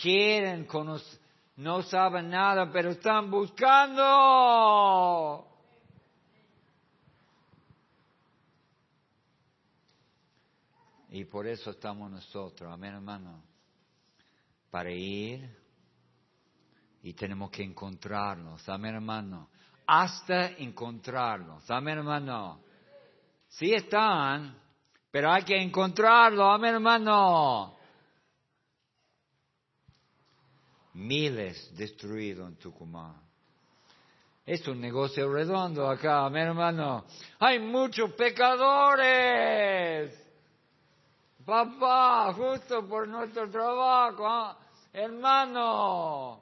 quieren 0.00 0.64
conocer, 0.64 1.20
no 1.56 1.82
saben 1.82 2.30
nada, 2.30 2.70
pero 2.70 2.90
están 2.90 3.30
buscando. 3.30 4.02
Y 11.10 11.24
por 11.26 11.46
eso 11.46 11.70
estamos 11.70 12.10
nosotros, 12.10 12.72
amén 12.72 12.94
hermano, 12.94 13.40
para 14.70 14.90
ir 14.90 15.48
y 17.04 17.12
tenemos 17.12 17.50
que 17.50 17.62
encontrarnos, 17.62 18.68
amén 18.68 18.96
hermano, 18.96 19.48
hasta 19.86 20.48
encontrarnos, 20.58 21.70
amén 21.70 21.98
hermano. 21.98 22.60
Sí 23.48 23.72
están, 23.72 24.58
pero 25.10 25.30
hay 25.30 25.44
que 25.44 25.56
encontrarlo, 25.56 26.50
amén 26.50 26.74
hermano. 26.74 27.74
miles 30.94 31.76
destruidos 31.76 32.48
en 32.48 32.56
Tucumán. 32.56 33.20
Es 34.46 34.66
un 34.68 34.80
negocio 34.80 35.32
redondo 35.32 35.88
acá, 35.88 36.28
mi 36.28 36.40
hermano. 36.40 37.04
Hay 37.38 37.58
muchos 37.58 38.12
pecadores. 38.12 40.12
Papá, 41.44 42.32
justo 42.34 42.86
por 42.86 43.08
nuestro 43.08 43.50
trabajo, 43.50 44.26
¿ah? 44.26 44.58
hermano. 44.92 46.40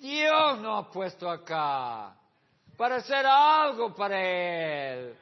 Dios 0.00 0.60
nos 0.60 0.84
ha 0.84 0.90
puesto 0.90 1.30
acá 1.30 2.16
para 2.76 2.96
hacer 2.96 3.24
algo 3.26 3.94
para 3.94 4.20
Él. 4.22 5.14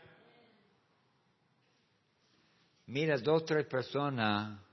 Mira, 2.86 3.16
dos, 3.18 3.44
tres 3.44 3.66
personas 3.66 4.64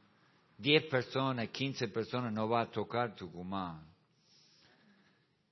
10 0.62 0.90
personas, 0.90 1.50
15 1.50 1.88
personas 1.88 2.32
no 2.32 2.48
van 2.48 2.68
a 2.68 2.72
tocar 2.72 3.16
Tucumán. 3.16 3.84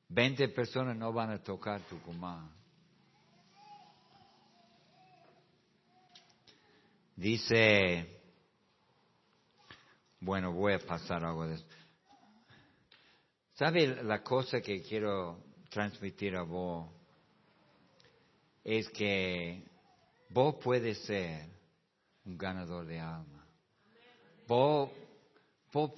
20 0.08 0.50
personas 0.50 0.96
no 0.96 1.12
van 1.12 1.32
a 1.32 1.42
tocar 1.42 1.82
Tucumán. 1.82 2.48
Dice, 7.16 8.22
bueno, 10.20 10.54
voy 10.54 10.74
a 10.74 10.80
pasar 10.80 11.24
algo 11.26 11.48
de 11.48 11.56
eso. 11.56 11.66
¿Sabe 13.56 14.04
la 14.04 14.22
cosa 14.22 14.62
que 14.62 14.84
quiero 14.84 15.44
transmitir 15.70 16.36
a 16.36 16.44
vos? 16.44 16.88
Es 18.64 18.90
que 18.90 19.64
vos 20.30 20.56
puedes 20.64 20.98
ser 21.06 21.50
un 22.26 22.38
ganador 22.38 22.86
de 22.86 23.00
alma. 23.00 23.46
Vos, 24.48 24.90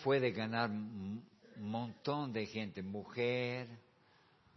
puede 0.03 0.31
ganar 0.31 0.69
un 0.69 1.23
montón 1.57 2.33
de 2.33 2.45
gente, 2.45 2.83
mujer, 2.83 3.67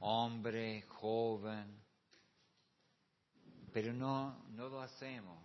hombre, 0.01 0.83
joven, 0.83 1.81
pero 3.73 3.93
no, 3.93 4.45
no 4.51 4.69
lo 4.69 4.81
hacemos. 4.81 5.39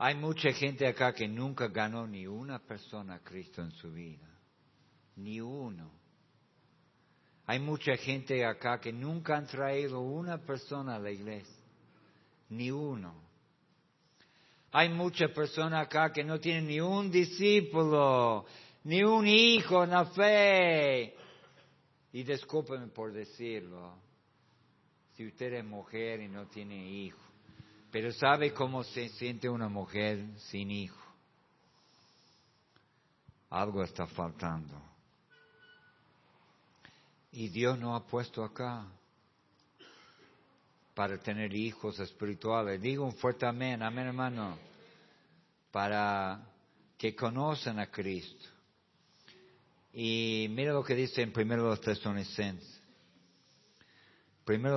Hay 0.00 0.14
mucha 0.14 0.52
gente 0.52 0.86
acá 0.86 1.12
que 1.12 1.26
nunca 1.26 1.66
ganó 1.66 2.06
ni 2.06 2.26
una 2.26 2.60
persona 2.60 3.14
a 3.14 3.18
Cristo 3.18 3.62
en 3.62 3.72
su 3.72 3.92
vida, 3.92 4.28
ni 5.16 5.40
uno. 5.40 5.97
Hay 7.48 7.60
mucha 7.60 7.96
gente 7.96 8.44
acá 8.44 8.78
que 8.78 8.92
nunca 8.92 9.34
han 9.34 9.46
traído 9.46 10.00
una 10.00 10.36
persona 10.36 10.96
a 10.96 10.98
la 10.98 11.10
iglesia, 11.10 11.64
ni 12.50 12.70
uno. 12.70 13.14
Hay 14.70 14.90
muchas 14.90 15.30
personas 15.30 15.86
acá 15.86 16.12
que 16.12 16.22
no 16.22 16.38
tienen 16.38 16.66
ni 16.66 16.78
un 16.78 17.10
discípulo, 17.10 18.44
ni 18.84 19.02
un 19.02 19.26
hijo 19.26 19.82
en 19.82 19.90
la 19.90 20.04
fe. 20.04 21.14
Y 22.12 22.22
discúlpeme 22.22 22.88
por 22.88 23.14
decirlo, 23.14 23.94
si 25.14 25.26
usted 25.26 25.54
es 25.54 25.64
mujer 25.64 26.20
y 26.20 26.28
no 26.28 26.48
tiene 26.48 26.86
hijo, 26.86 27.22
pero 27.90 28.12
sabe 28.12 28.52
cómo 28.52 28.84
se 28.84 29.08
siente 29.08 29.48
una 29.48 29.70
mujer 29.70 30.22
sin 30.50 30.70
hijo. 30.70 31.00
Algo 33.48 33.82
está 33.82 34.06
faltando. 34.06 34.87
Y 37.32 37.48
Dios 37.48 37.78
nos 37.78 38.00
ha 38.00 38.06
puesto 38.06 38.42
acá 38.42 38.86
para 40.94 41.18
tener 41.18 41.54
hijos 41.54 42.00
espirituales. 42.00 42.80
Digo 42.80 43.04
un 43.04 43.12
fuerte 43.12 43.46
amén, 43.46 43.82
amén 43.82 44.06
hermano, 44.08 44.58
para 45.70 46.40
que 46.96 47.14
conozcan 47.14 47.78
a 47.78 47.90
Cristo. 47.90 48.48
Y 49.92 50.48
mira 50.50 50.72
lo 50.72 50.82
que 50.82 50.94
dice 50.94 51.22
en 51.22 51.32
primero 51.32 51.64
los 51.64 51.80
Tesalonicenses. 51.80 52.80
Primero 54.44 54.76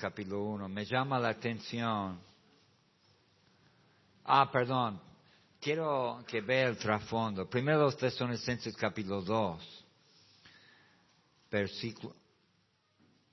capítulo 0.00 0.44
1. 0.44 0.68
Me 0.68 0.86
llama 0.86 1.18
la 1.20 1.28
atención. 1.28 2.18
Ah, 4.24 4.50
perdón. 4.50 5.00
Quiero 5.60 6.24
que 6.26 6.40
vea 6.40 6.68
el 6.68 6.78
trasfondo. 6.78 7.48
Primero 7.48 7.82
los 7.82 7.96
capítulo 8.76 9.20
2. 9.20 9.81
Versículo, 11.52 12.16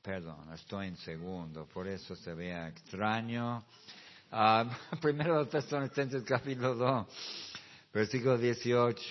Perdón, 0.02 0.52
estoy 0.54 0.88
en 0.88 0.98
segundo, 0.98 1.66
por 1.66 1.88
eso 1.88 2.18
se 2.18 2.34
vea 2.34 2.68
extraño. 2.68 3.64
Uh, 4.30 4.98
primero 5.02 5.48
Tesalonicenses 5.48 6.24
capítulo 6.24 6.76
2, 6.76 7.08
versículo 7.94 8.38
18. 8.38 9.02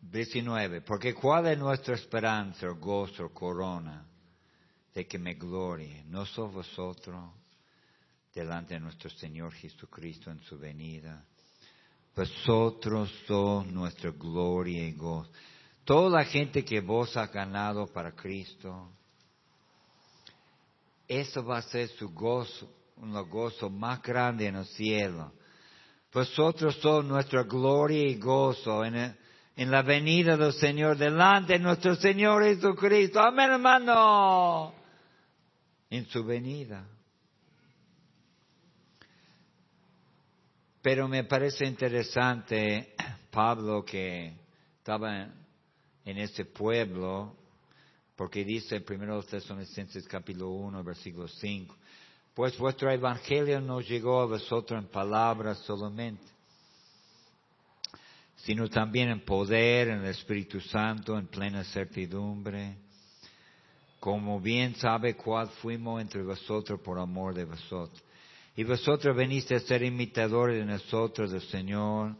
19. 0.00 0.82
Porque 0.82 1.12
cuál 1.12 1.48
es 1.48 1.58
nuestra 1.58 1.96
esperanza, 1.96 2.68
gozo, 2.68 3.30
corona, 3.30 4.06
de 4.94 5.08
que 5.08 5.18
me 5.18 5.34
glorie, 5.34 6.04
no 6.06 6.24
sos 6.24 6.52
vosotros, 6.52 7.32
delante 8.32 8.74
de 8.74 8.80
nuestro 8.80 9.10
Señor 9.10 9.52
Jesucristo 9.54 10.30
en 10.30 10.40
su 10.40 10.56
venida. 10.56 11.24
Vosotros 12.14 13.10
sos 13.26 13.66
nuestra 13.66 14.12
gloria 14.12 14.86
y 14.86 14.92
gozo. 14.92 15.32
Toda 15.84 16.18
la 16.18 16.24
gente 16.24 16.64
que 16.64 16.80
vos 16.80 17.16
has 17.16 17.30
ganado 17.30 17.86
para 17.86 18.12
Cristo, 18.12 18.90
eso 21.06 21.44
va 21.44 21.58
a 21.58 21.62
ser 21.62 21.88
su 21.88 22.08
gozo, 22.10 22.70
un 22.96 23.12
gozo 23.28 23.68
más 23.68 24.00
grande 24.00 24.46
en 24.46 24.56
el 24.56 24.66
cielo. 24.66 25.32
Vosotros 26.12 26.76
sois 26.80 27.04
nuestra 27.04 27.42
gloria 27.42 28.02
y 28.02 28.16
gozo 28.16 28.84
en, 28.84 29.14
en 29.56 29.70
la 29.70 29.82
venida 29.82 30.36
del 30.36 30.54
Señor, 30.54 30.96
delante 30.96 31.54
de 31.54 31.58
nuestro 31.58 31.96
Señor 31.96 32.44
Jesucristo. 32.44 33.20
Amén, 33.20 33.50
hermano. 33.50 34.72
En 35.90 36.06
su 36.06 36.24
venida. 36.24 36.86
Pero 40.80 41.08
me 41.08 41.24
parece 41.24 41.66
interesante, 41.66 42.94
Pablo, 43.30 43.84
que 43.84 44.34
estaba 44.78 45.28
en 46.04 46.18
ese 46.18 46.44
pueblo, 46.44 47.34
porque 48.16 48.44
dice 48.44 48.84
1 48.86 49.22
Tesalonicenses 49.22 50.06
capítulo 50.06 50.50
1, 50.50 50.84
versículo 50.84 51.28
5, 51.28 51.76
pues 52.34 52.58
vuestro 52.58 52.90
evangelio 52.90 53.60
no 53.60 53.80
llegó 53.80 54.20
a 54.20 54.26
vosotros 54.26 54.82
en 54.82 54.88
palabras 54.88 55.58
solamente, 55.60 56.22
sino 58.36 58.68
también 58.68 59.08
en 59.08 59.24
poder, 59.24 59.88
en 59.88 60.00
el 60.00 60.10
Espíritu 60.10 60.60
Santo, 60.60 61.16
en 61.16 61.28
plena 61.28 61.64
certidumbre, 61.64 62.76
como 64.00 64.38
bien 64.40 64.74
sabe 64.76 65.16
cuál 65.16 65.48
fuimos 65.48 66.02
entre 66.02 66.22
vosotros 66.22 66.80
por 66.80 66.98
amor 66.98 67.34
de 67.34 67.46
vosotros. 67.46 68.02
Y 68.56 68.62
vosotros 68.62 69.16
veniste 69.16 69.54
a 69.54 69.60
ser 69.60 69.82
imitadores 69.82 70.58
de 70.58 70.66
nosotros, 70.66 71.32
del 71.32 71.42
Señor, 71.42 72.14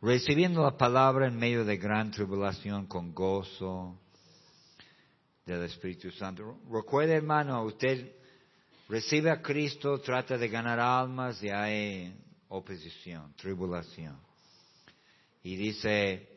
recibiendo 0.00 0.62
la 0.62 0.76
palabra 0.76 1.26
en 1.26 1.36
medio 1.36 1.64
de 1.64 1.76
gran 1.76 2.10
tribulación 2.10 2.86
con 2.86 3.12
gozo 3.12 3.98
del 5.44 5.64
Espíritu 5.64 6.10
Santo. 6.12 6.58
Recuerde, 6.70 7.14
hermano, 7.14 7.64
usted 7.64 8.12
recibe 8.88 9.30
a 9.30 9.42
Cristo, 9.42 10.00
trata 10.00 10.38
de 10.38 10.48
ganar 10.48 10.78
almas 10.78 11.42
y 11.42 11.48
hay 11.48 12.14
oposición, 12.48 13.34
tribulación. 13.34 14.16
Y 15.42 15.56
dice, 15.56 16.28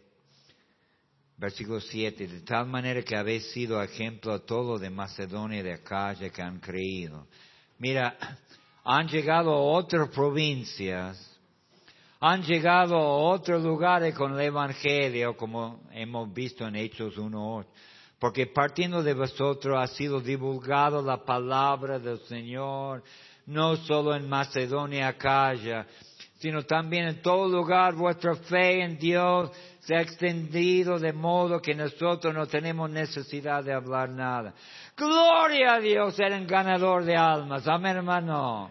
versículo 1.38 1.82
7, 1.82 2.28
de 2.28 2.42
tal 2.42 2.68
manera 2.68 3.04
que 3.04 3.16
habéis 3.16 3.52
sido 3.52 3.82
ejemplo 3.82 4.34
a 4.34 4.46
todo 4.46 4.80
de 4.80 4.90
Macedonia 4.90 5.60
y 5.60 5.64
de 5.64 5.74
Acaya 5.74 6.30
que 6.30 6.42
han 6.42 6.60
creído. 6.60 7.28
Mira, 7.78 8.18
han 8.84 9.08
llegado 9.08 9.52
a 9.52 9.62
otras 9.62 10.10
provincias 10.10 11.31
han 12.24 12.44
llegado 12.44 12.96
a 12.98 13.18
otros 13.34 13.64
lugares 13.64 14.14
con 14.14 14.34
el 14.34 14.42
Evangelio, 14.42 15.36
como 15.36 15.82
hemos 15.92 16.32
visto 16.32 16.68
en 16.68 16.76
Hechos 16.76 17.18
1.8. 17.18 17.66
Porque 18.20 18.46
partiendo 18.46 19.02
de 19.02 19.16
vosotros 19.16 19.76
ha 19.80 19.88
sido 19.88 20.22
divulgada 20.22 21.02
la 21.02 21.26
palabra 21.26 21.98
del 21.98 22.20
Señor, 22.20 23.04
no 23.48 23.76
solo 23.76 24.16
en 24.16 24.30
Macedonia, 24.30 25.08
Acaya, 25.08 25.88
sino 26.38 26.62
también 26.62 27.06
en 27.06 27.22
todo 27.24 27.48
lugar 27.48 27.96
vuestra 27.96 28.36
fe 28.36 28.84
en 28.84 29.00
Dios 29.00 29.50
se 29.80 29.96
ha 29.96 30.02
extendido 30.02 31.00
de 31.00 31.14
modo 31.14 31.60
que 31.60 31.74
nosotros 31.74 32.36
no 32.36 32.46
tenemos 32.46 32.88
necesidad 32.92 33.64
de 33.64 33.74
hablar 33.74 34.10
nada. 34.10 34.54
Gloria 34.96 35.74
a 35.74 35.80
Dios, 35.80 36.20
eres 36.20 36.46
ganador 36.46 37.04
de 37.04 37.16
almas. 37.16 37.68
Amén, 37.68 37.98
hermano. 37.98 38.70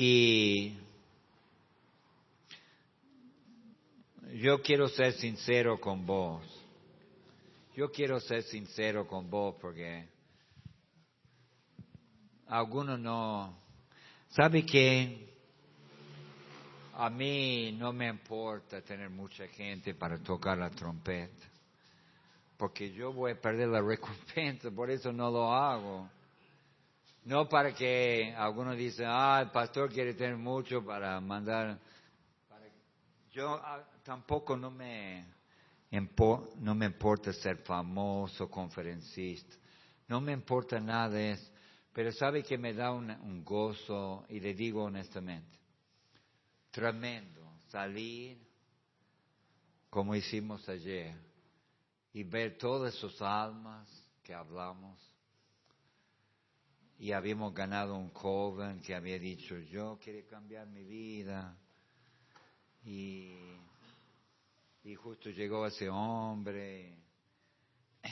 Y 0.00 0.78
yo 4.34 4.62
quiero 4.62 4.86
ser 4.86 5.14
sincero 5.14 5.80
con 5.80 6.06
vos. 6.06 6.44
Yo 7.74 7.90
quiero 7.90 8.20
ser 8.20 8.44
sincero 8.44 9.08
con 9.08 9.28
vos 9.28 9.56
porque 9.60 10.08
algunos 12.46 13.00
no. 13.00 13.58
¿Sabe 14.28 14.64
qué? 14.64 15.34
A 16.94 17.10
mí 17.10 17.72
no 17.72 17.92
me 17.92 18.06
importa 18.06 18.80
tener 18.82 19.10
mucha 19.10 19.48
gente 19.48 19.94
para 19.94 20.16
tocar 20.22 20.58
la 20.58 20.70
trompeta, 20.70 21.44
porque 22.56 22.92
yo 22.92 23.12
voy 23.12 23.32
a 23.32 23.40
perder 23.40 23.66
la 23.66 23.82
recompensa, 23.84 24.70
por 24.70 24.92
eso 24.92 25.12
no 25.12 25.28
lo 25.28 25.52
hago. 25.52 26.08
No 27.28 27.46
para 27.46 27.74
que 27.74 28.34
algunos 28.38 28.74
dicen, 28.74 29.04
ah, 29.06 29.42
el 29.42 29.50
pastor 29.50 29.92
quiere 29.92 30.14
tener 30.14 30.38
mucho 30.38 30.82
para 30.82 31.20
mandar. 31.20 31.78
Yo 33.32 33.52
ah, 33.62 33.86
tampoco 34.02 34.56
no 34.56 34.70
me, 34.70 35.26
no 35.90 36.74
me 36.74 36.86
importa 36.86 37.30
ser 37.34 37.58
famoso, 37.58 38.48
conferencista. 38.48 39.54
No 40.06 40.22
me 40.22 40.32
importa 40.32 40.80
nada 40.80 41.20
eso. 41.20 41.52
Pero 41.92 42.12
sabe 42.12 42.42
que 42.42 42.56
me 42.56 42.72
da 42.72 42.92
un 42.92 43.44
gozo, 43.44 44.24
y 44.30 44.40
le 44.40 44.54
digo 44.54 44.84
honestamente, 44.84 45.58
tremendo 46.70 47.42
salir 47.66 48.38
como 49.90 50.14
hicimos 50.14 50.66
ayer 50.66 51.14
y 52.14 52.22
ver 52.22 52.56
todas 52.56 52.94
sus 52.94 53.20
almas 53.20 53.86
que 54.22 54.32
hablamos 54.32 55.07
y 56.98 57.12
habíamos 57.12 57.54
ganado 57.54 57.94
un 57.96 58.10
joven 58.10 58.80
que 58.80 58.94
había 58.94 59.18
dicho, 59.18 59.56
yo 59.56 59.98
quiero 60.02 60.26
cambiar 60.28 60.66
mi 60.66 60.82
vida. 60.82 61.56
Y, 62.84 63.34
y 64.82 64.94
justo 64.96 65.30
llegó 65.30 65.66
ese 65.66 65.88
hombre 65.88 66.96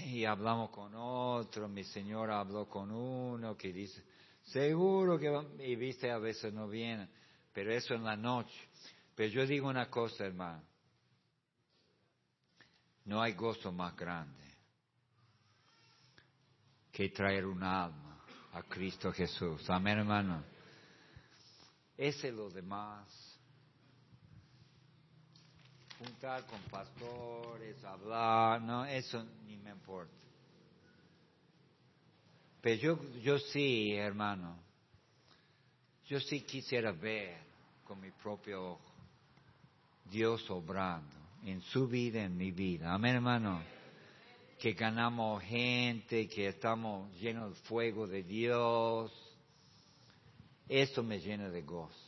y 0.07 0.25
hablamos 0.25 0.71
con 0.71 0.93
otro, 0.95 1.69
mi 1.69 1.83
señora 1.83 2.39
habló 2.39 2.69
con 2.69 2.91
uno 2.93 3.57
que 3.57 3.73
dice, 3.73 4.05
seguro 4.43 5.19
que, 5.19 5.33
y 5.65 5.75
viste, 5.75 6.11
a 6.11 6.19
veces 6.19 6.53
no 6.53 6.69
viene, 6.69 7.09
pero 7.53 7.73
eso 7.73 7.95
en 7.95 8.05
la 8.05 8.17
noche. 8.17 8.69
Pero 9.17 9.33
yo 9.33 9.47
digo 9.47 9.69
una 9.69 9.91
cosa, 9.91 10.27
hermano, 10.27 10.63
no 13.07 13.21
hay 13.21 13.33
gozo 13.33 13.73
más 13.73 13.97
grande 13.97 14.45
que 16.93 17.09
traer 17.09 17.47
un 17.47 17.63
alma 17.63 18.16
a 18.57 18.63
Cristo 18.63 19.13
Jesús. 19.13 19.69
Amén, 19.69 19.99
hermano. 19.99 20.43
Ese 21.95 22.29
es 22.29 22.35
lo 22.35 22.49
demás. 22.49 23.07
Juntar 25.99 26.47
con 26.47 26.61
pastores, 26.71 27.83
hablar, 27.85 28.63
no, 28.63 28.87
eso 28.87 29.23
ni 29.47 29.59
me 29.59 29.71
importa. 29.71 30.13
Pero 32.63 32.81
yo, 32.81 33.21
yo 33.21 33.39
sí, 33.39 33.95
hermano, 33.95 34.59
yo 36.07 36.19
sí 36.21 36.41
quisiera 36.43 36.93
ver 36.93 37.37
con 37.85 38.01
mi 38.01 38.11
propio 38.11 38.73
ojo 38.73 38.93
Dios 40.11 40.49
obrando 40.51 41.15
en 41.45 41.61
su 41.61 41.87
vida, 41.87 42.23
en 42.23 42.37
mi 42.37 42.53
vida. 42.53 42.93
Amén, 42.95 43.17
hermano. 43.17 43.76
Que 44.59 44.73
ganamos 44.73 45.43
gente, 45.43 46.29
que 46.29 46.49
estamos 46.49 47.13
llenos 47.21 47.53
del 47.53 47.63
fuego 47.65 48.07
de 48.07 48.23
Dios. 48.23 49.13
Eso 50.69 51.03
me 51.03 51.21
llena 51.21 51.49
de 51.51 51.63
gozo. 51.63 52.07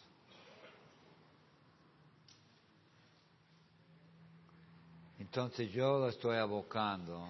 Entonces 5.19 5.71
yo 5.73 5.99
lo 5.99 6.09
estoy 6.09 6.39
abocando 6.39 7.29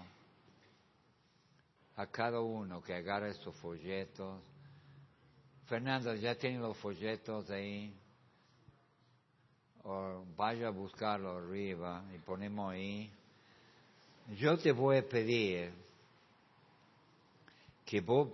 a 1.96 2.06
cada 2.06 2.40
uno 2.40 2.80
que 2.80 2.94
agarre 2.94 3.30
estos 3.30 3.56
folletos. 3.56 4.40
Fernando, 5.66 6.14
¿ya 6.14 6.36
tiene 6.36 6.58
los 6.58 6.76
folletos 6.76 7.50
ahí? 7.50 7.92
O 9.82 10.24
vaya 10.36 10.68
a 10.68 10.70
buscarlo 10.70 11.38
arriba 11.38 12.04
y 12.14 12.18
ponemos 12.18 12.72
ahí. 12.72 13.12
Yo 14.36 14.58
te 14.58 14.72
voy 14.72 14.98
a 14.98 15.08
pedir 15.08 15.72
que 17.84 18.00
vos 18.00 18.28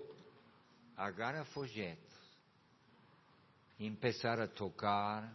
agarra 0.97 1.45
folletos 1.45 2.03
y 3.79 3.87
empezar 3.87 4.41
a 4.41 4.49
tocar 4.49 5.31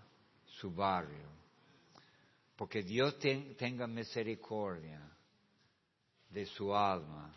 su 0.46 0.72
barrio 0.72 1.40
porque 2.60 2.84
Dios 2.84 3.18
tenga 3.58 3.88
misericordia 3.88 5.00
de 6.30 6.46
su 6.46 6.76
alma. 6.76 7.34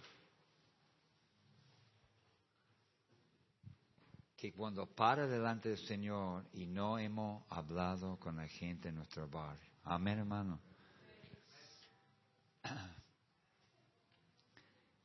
Que 4.37 4.53
cuando 4.53 4.85
para 4.87 5.29
delante 5.29 5.68
del 5.68 5.79
Señor 5.79 6.45
y 6.55 6.66
no 6.66 6.99
hemos 6.99 7.45
hablado 7.51 8.18
con 8.18 8.35
la 8.35 8.49
gente 8.49 8.89
en 8.89 8.97
nuestro 8.97 9.29
barrio. 9.29 9.70
Amén, 9.85 10.18
hermano. 10.18 10.59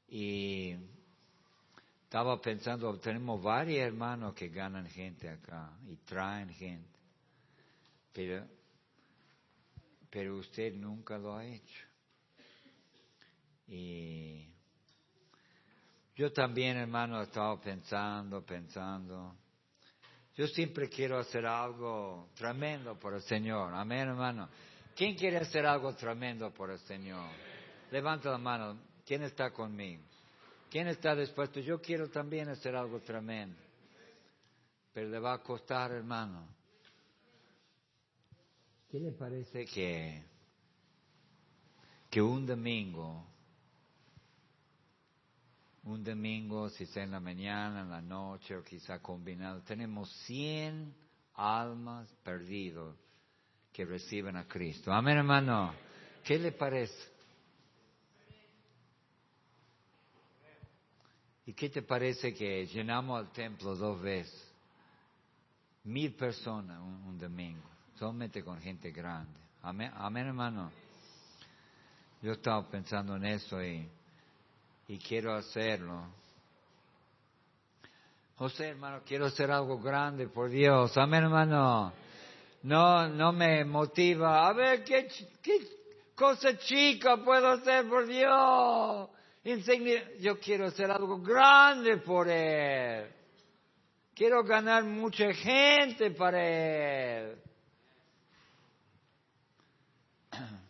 Y 0.10 0.76
estaba 2.04 2.40
pensando, 2.42 2.98
tenemos 3.00 3.42
varios 3.42 3.80
hermanos 3.80 4.34
que 4.34 4.50
ganan 4.50 4.88
gente 4.88 5.30
acá 5.30 5.72
y 5.88 5.96
traen 5.98 6.50
gente. 6.50 6.98
Pero 8.14 8.58
pero 10.10 10.38
usted 10.38 10.74
nunca 10.74 11.18
lo 11.18 11.36
ha 11.36 11.46
hecho. 11.46 11.84
Y 13.68 14.48
yo 16.16 16.32
también, 16.32 16.78
hermano, 16.78 17.20
he 17.20 17.26
estado 17.26 17.60
pensando, 17.60 18.44
pensando. 18.46 19.36
Yo 20.36 20.48
siempre 20.48 20.90
quiero 20.90 21.20
hacer 21.20 21.46
algo 21.46 22.30
tremendo 22.36 22.98
por 22.98 23.14
el 23.14 23.22
Señor. 23.22 23.74
Amén, 23.74 24.08
hermano. 24.08 24.50
¿Quién 24.96 25.16
quiere 25.16 25.38
hacer 25.38 25.66
algo 25.66 25.94
tremendo 25.96 26.54
por 26.54 26.72
el 26.72 26.80
Señor? 26.80 27.30
Levanta 27.92 28.32
la 28.32 28.38
mano. 28.38 28.80
¿Quién 29.08 29.24
está 29.24 29.52
conmigo? 29.52 30.04
¿Quién 30.70 30.90
está 30.90 31.16
dispuesto? 31.16 31.62
Yo 31.62 31.82
quiero 31.82 32.10
también 32.10 32.50
hacer 32.50 32.76
algo 32.76 33.00
tremendo. 33.00 33.56
Pero 34.94 35.10
le 35.10 35.18
va 35.18 35.36
a 35.36 35.38
costar, 35.42 35.94
hermano. 35.94 36.46
¿Qué 38.92 39.00
le 39.00 39.14
parece 39.14 39.66
que, 39.66 40.26
que 42.10 42.22
un 42.22 42.46
domingo, 42.46 43.26
un 45.84 46.04
domingo, 46.04 46.70
si 46.70 46.86
sea 46.86 47.04
en 47.04 47.12
la 47.12 47.22
mañana, 47.22 47.82
en 47.84 47.90
la 47.90 48.02
noche 48.02 48.58
o 48.58 48.64
quizá 48.64 49.00
combinado, 49.00 49.62
tenemos 49.62 50.12
100 50.26 50.94
almas 51.36 52.12
perdidas 52.24 52.94
que 53.72 53.86
reciben 53.86 54.36
a 54.36 54.46
Cristo? 54.46 54.92
Amén, 54.92 55.18
hermano. 55.18 55.74
¿Qué 56.26 56.38
le 56.38 56.52
parece? 56.52 57.17
¿Y 61.48 61.54
qué 61.54 61.70
te 61.70 61.82
parece 61.82 62.34
que 62.34 62.68
llenamos 62.68 63.22
el 63.22 63.32
templo 63.32 63.76
dos 63.76 64.00
veces? 64.02 64.48
Mil 65.86 66.14
personas 66.14 66.80
un 66.80 67.18
domingo 67.18 67.68
solamente 67.98 68.44
con 68.44 68.60
gente 68.60 68.92
grande. 68.92 69.40
Amén, 69.62 70.28
hermano. 70.28 70.72
Yo 72.22 72.34
estaba 72.34 72.68
pensando 72.70 73.16
en 73.16 73.26
eso 73.26 73.62
y, 73.64 73.88
y 74.88 74.98
quiero 74.98 75.36
hacerlo. 75.36 76.06
José, 78.38 78.70
hermano, 78.70 79.02
quiero 79.06 79.26
hacer 79.26 79.50
algo 79.52 79.80
grande 79.80 80.28
por 80.28 80.50
Dios. 80.50 80.96
Amén, 80.98 81.24
hermano. 81.24 81.92
No, 82.64 83.08
no 83.08 83.32
me 83.32 83.66
motiva. 83.66 84.48
A 84.48 84.54
ver, 84.54 84.84
¿qué, 84.84 85.08
qué 85.42 85.68
cosa 86.16 86.58
chica 86.58 87.18
puedo 87.24 87.50
hacer 87.50 87.88
por 87.88 88.06
Dios? 88.06 89.10
Yo 90.20 90.38
quiero 90.40 90.66
hacer 90.66 90.92
algo 90.92 91.22
grande 91.22 91.98
por 91.98 92.28
Él. 92.28 93.10
Quiero 94.14 94.44
ganar 94.44 94.84
mucha 94.84 95.34
gente 95.34 96.12
para 96.12 96.46
Él. 96.46 97.42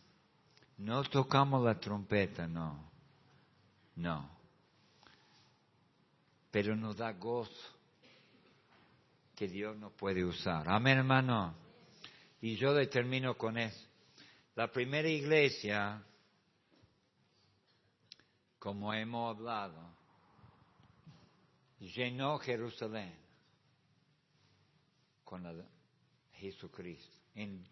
No 0.78 1.02
tocamos 1.06 1.66
la 1.66 1.80
trompeta, 1.80 2.46
no. 2.46 2.92
No. 3.96 4.30
Pero 6.52 6.76
nos 6.76 6.98
da 6.98 7.14
gozo 7.14 7.52
que 9.36 9.48
Dios 9.48 9.76
nos 9.76 9.92
puede 9.94 10.24
usar. 10.24 10.70
Amén, 10.70 11.00
hermano. 11.00 11.56
Y 12.42 12.58
yo 12.58 12.76
determino 12.76 13.36
con 13.36 13.58
eso. 13.58 13.88
La 14.54 14.72
primera 14.72 15.10
iglesia, 15.10 16.00
como 18.68 18.94
hemos 18.94 19.34
hablado, 19.34 19.80
llenó 21.80 22.38
Jerusalén 22.38 23.16
con 25.24 25.66
Jesucristo. 26.34 27.18
En 27.36 27.66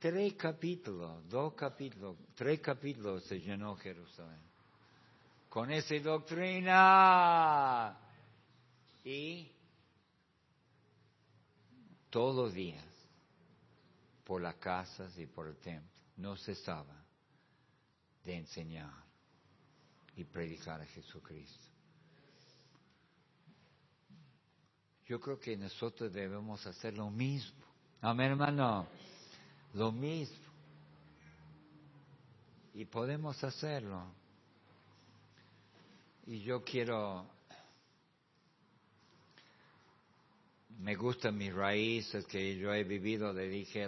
tres 0.00 0.34
capítulos, 0.34 1.28
dos 1.28 1.54
capítulos, 1.54 2.16
tres 2.34 2.58
capítulos 2.58 3.22
se 3.22 3.38
llenó 3.38 3.76
Jerusalén. 3.76 4.42
Con 5.48 5.70
esa 5.70 5.94
doctrina. 6.00 7.96
Y 9.04 9.48
todos 12.10 12.34
los 12.34 12.52
días, 12.52 12.84
por 14.24 14.42
las 14.42 14.56
casas 14.56 15.16
y 15.20 15.26
por 15.26 15.46
el 15.46 15.56
templo, 15.58 16.02
no 16.16 16.34
cesaba 16.36 17.00
de 18.24 18.38
enseñar 18.38 19.11
y 20.16 20.24
predicar 20.24 20.80
a 20.80 20.86
Jesucristo. 20.86 21.68
Yo 25.06 25.20
creo 25.20 25.38
que 25.38 25.56
nosotros 25.56 26.12
debemos 26.12 26.66
hacer 26.66 26.96
lo 26.96 27.10
mismo. 27.10 27.64
Amén, 28.00 28.30
hermano 28.32 28.86
lo 29.74 29.92
mismo. 29.92 30.36
Y 32.74 32.84
podemos 32.86 33.42
hacerlo. 33.44 34.04
Y 36.26 36.40
yo 36.42 36.62
quiero, 36.62 37.26
me 40.78 40.94
gustan 40.94 41.36
mis 41.36 41.52
raíces 41.52 42.24
que 42.26 42.56
yo 42.56 42.72
he 42.72 42.84
vivido, 42.84 43.32
le 43.32 43.48
dije 43.48 43.84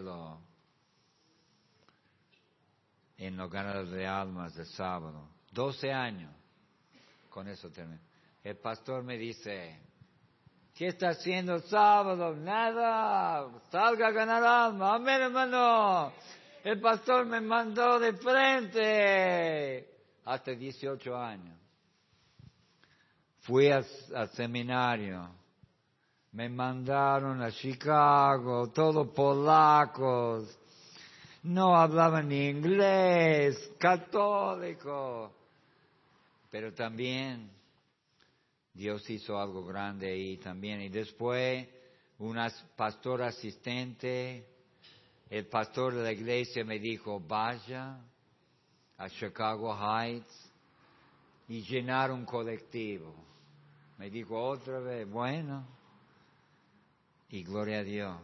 en 3.16 3.36
los 3.36 3.50
ganas 3.50 3.88
de 3.90 4.06
almas 4.06 4.54
de 4.54 4.66
sábado. 4.66 5.28
12 5.54 5.90
años. 5.92 6.34
Con 7.30 7.48
eso 7.48 7.70
termino. 7.70 8.02
El 8.42 8.56
pastor 8.58 9.02
me 9.02 9.16
dice, 9.16 9.80
¿Qué 10.74 10.88
está 10.88 11.10
haciendo 11.10 11.60
sábado? 11.60 12.34
Nada. 12.34 13.48
Salga 13.70 14.08
a 14.08 14.10
ganar 14.10 14.42
alma. 14.42 14.96
Amén, 14.96 15.22
hermano. 15.22 16.12
El 16.64 16.80
pastor 16.80 17.26
me 17.26 17.40
mandó 17.40 18.00
de 18.00 18.12
frente. 18.14 19.88
Hasta 20.24 20.50
18 20.50 21.16
años. 21.16 21.56
Fui 23.42 23.70
al, 23.70 23.84
seminario. 24.32 25.28
Me 26.32 26.48
mandaron 26.48 27.40
a 27.40 27.52
Chicago, 27.52 28.70
todos 28.70 29.06
polacos. 29.10 30.58
No 31.44 31.76
hablaban 31.76 32.30
ni 32.30 32.48
inglés, 32.48 33.70
católico. 33.78 35.43
Pero 36.54 36.72
también 36.72 37.50
Dios 38.72 39.10
hizo 39.10 39.36
algo 39.36 39.64
grande 39.64 40.06
ahí 40.06 40.36
también. 40.36 40.82
Y 40.82 40.88
después, 40.88 41.66
un 42.18 42.38
pastor 42.76 43.22
asistente, 43.22 44.46
el 45.30 45.48
pastor 45.48 45.96
de 45.96 46.04
la 46.04 46.12
iglesia 46.12 46.64
me 46.64 46.78
dijo, 46.78 47.18
vaya 47.18 47.98
a 48.96 49.10
Chicago 49.10 49.76
Heights 49.76 50.52
y 51.48 51.62
llenar 51.62 52.12
un 52.12 52.24
colectivo. 52.24 53.12
Me 53.98 54.08
dijo 54.08 54.40
otra 54.40 54.78
vez, 54.78 55.10
bueno. 55.10 55.66
Y 57.30 57.42
gloria 57.42 57.80
a 57.80 57.82
Dios. 57.82 58.16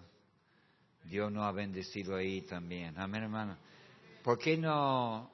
Dios 1.02 1.32
nos 1.32 1.42
ha 1.46 1.50
bendecido 1.50 2.14
ahí 2.14 2.42
también. 2.42 2.96
Amén, 2.96 3.24
hermano. 3.24 3.56
¿Por 4.22 4.38
qué 4.38 4.56
no? 4.56 5.32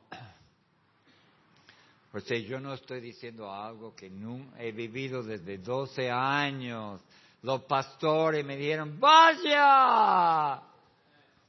Porque 2.17 2.45
yo 2.45 2.59
no 2.59 2.73
estoy 2.73 3.03
diciendo 3.03 3.53
algo 3.53 3.95
que 3.95 4.09
no 4.09 4.47
he 4.57 4.73
vivido 4.73 5.23
desde 5.23 5.59
12 5.59 6.11
años. 6.11 6.99
Los 7.43 7.65
pastores 7.65 8.43
me 8.43 8.57
dijeron, 8.57 8.99
vaya. 8.99 10.63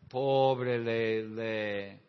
Pobre, 0.09 0.77
le, 0.77 1.23
le, 1.23 1.99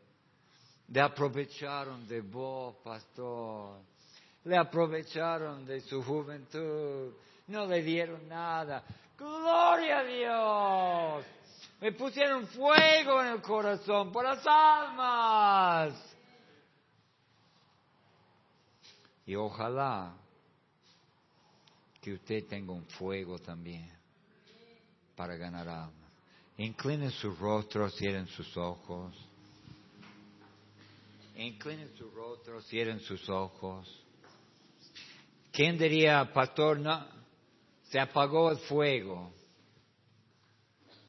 le 0.88 1.00
aprovecharon 1.00 2.09
de 2.09 2.20
vos, 2.20 2.74
pastor. 2.82 3.78
Le 4.42 4.56
aprovecharon 4.56 5.64
de 5.64 5.80
su 5.82 6.02
juventud. 6.02 7.12
No 7.46 7.64
le 7.64 7.80
dieron 7.80 8.28
nada. 8.28 8.82
Gloria 9.16 9.98
a 10.00 10.02
Dios. 10.02 11.24
Me 11.80 11.92
pusieron 11.92 12.44
fuego 12.48 13.22
en 13.22 13.28
el 13.34 13.40
corazón 13.40 14.11
por 14.11 14.24
las 14.24 14.44
almas. 14.44 16.18
Y 19.29 19.37
ojalá 19.37 20.16
que 22.01 22.14
usted 22.14 22.47
tenga 22.47 22.72
un 22.72 22.87
fuego 22.87 23.39
también 23.39 23.87
para 25.14 25.37
ganar 25.37 25.68
almas. 25.68 26.11
Inclinen 26.57 27.11
su 27.11 27.37
rostro, 27.37 27.91
cierren 27.91 28.26
sus 28.29 28.57
ojos. 28.57 29.14
Inclinen 31.37 31.95
su 31.95 32.11
rostro, 32.11 32.62
cierren 32.62 33.01
sus 33.01 33.29
ojos. 33.29 34.03
¿Quién 35.53 35.76
diría, 35.76 36.33
pastor, 36.33 36.79
no, 36.79 37.07
se 37.83 38.01
apagó 38.01 38.51
el 38.51 38.59
fuego? 38.61 39.31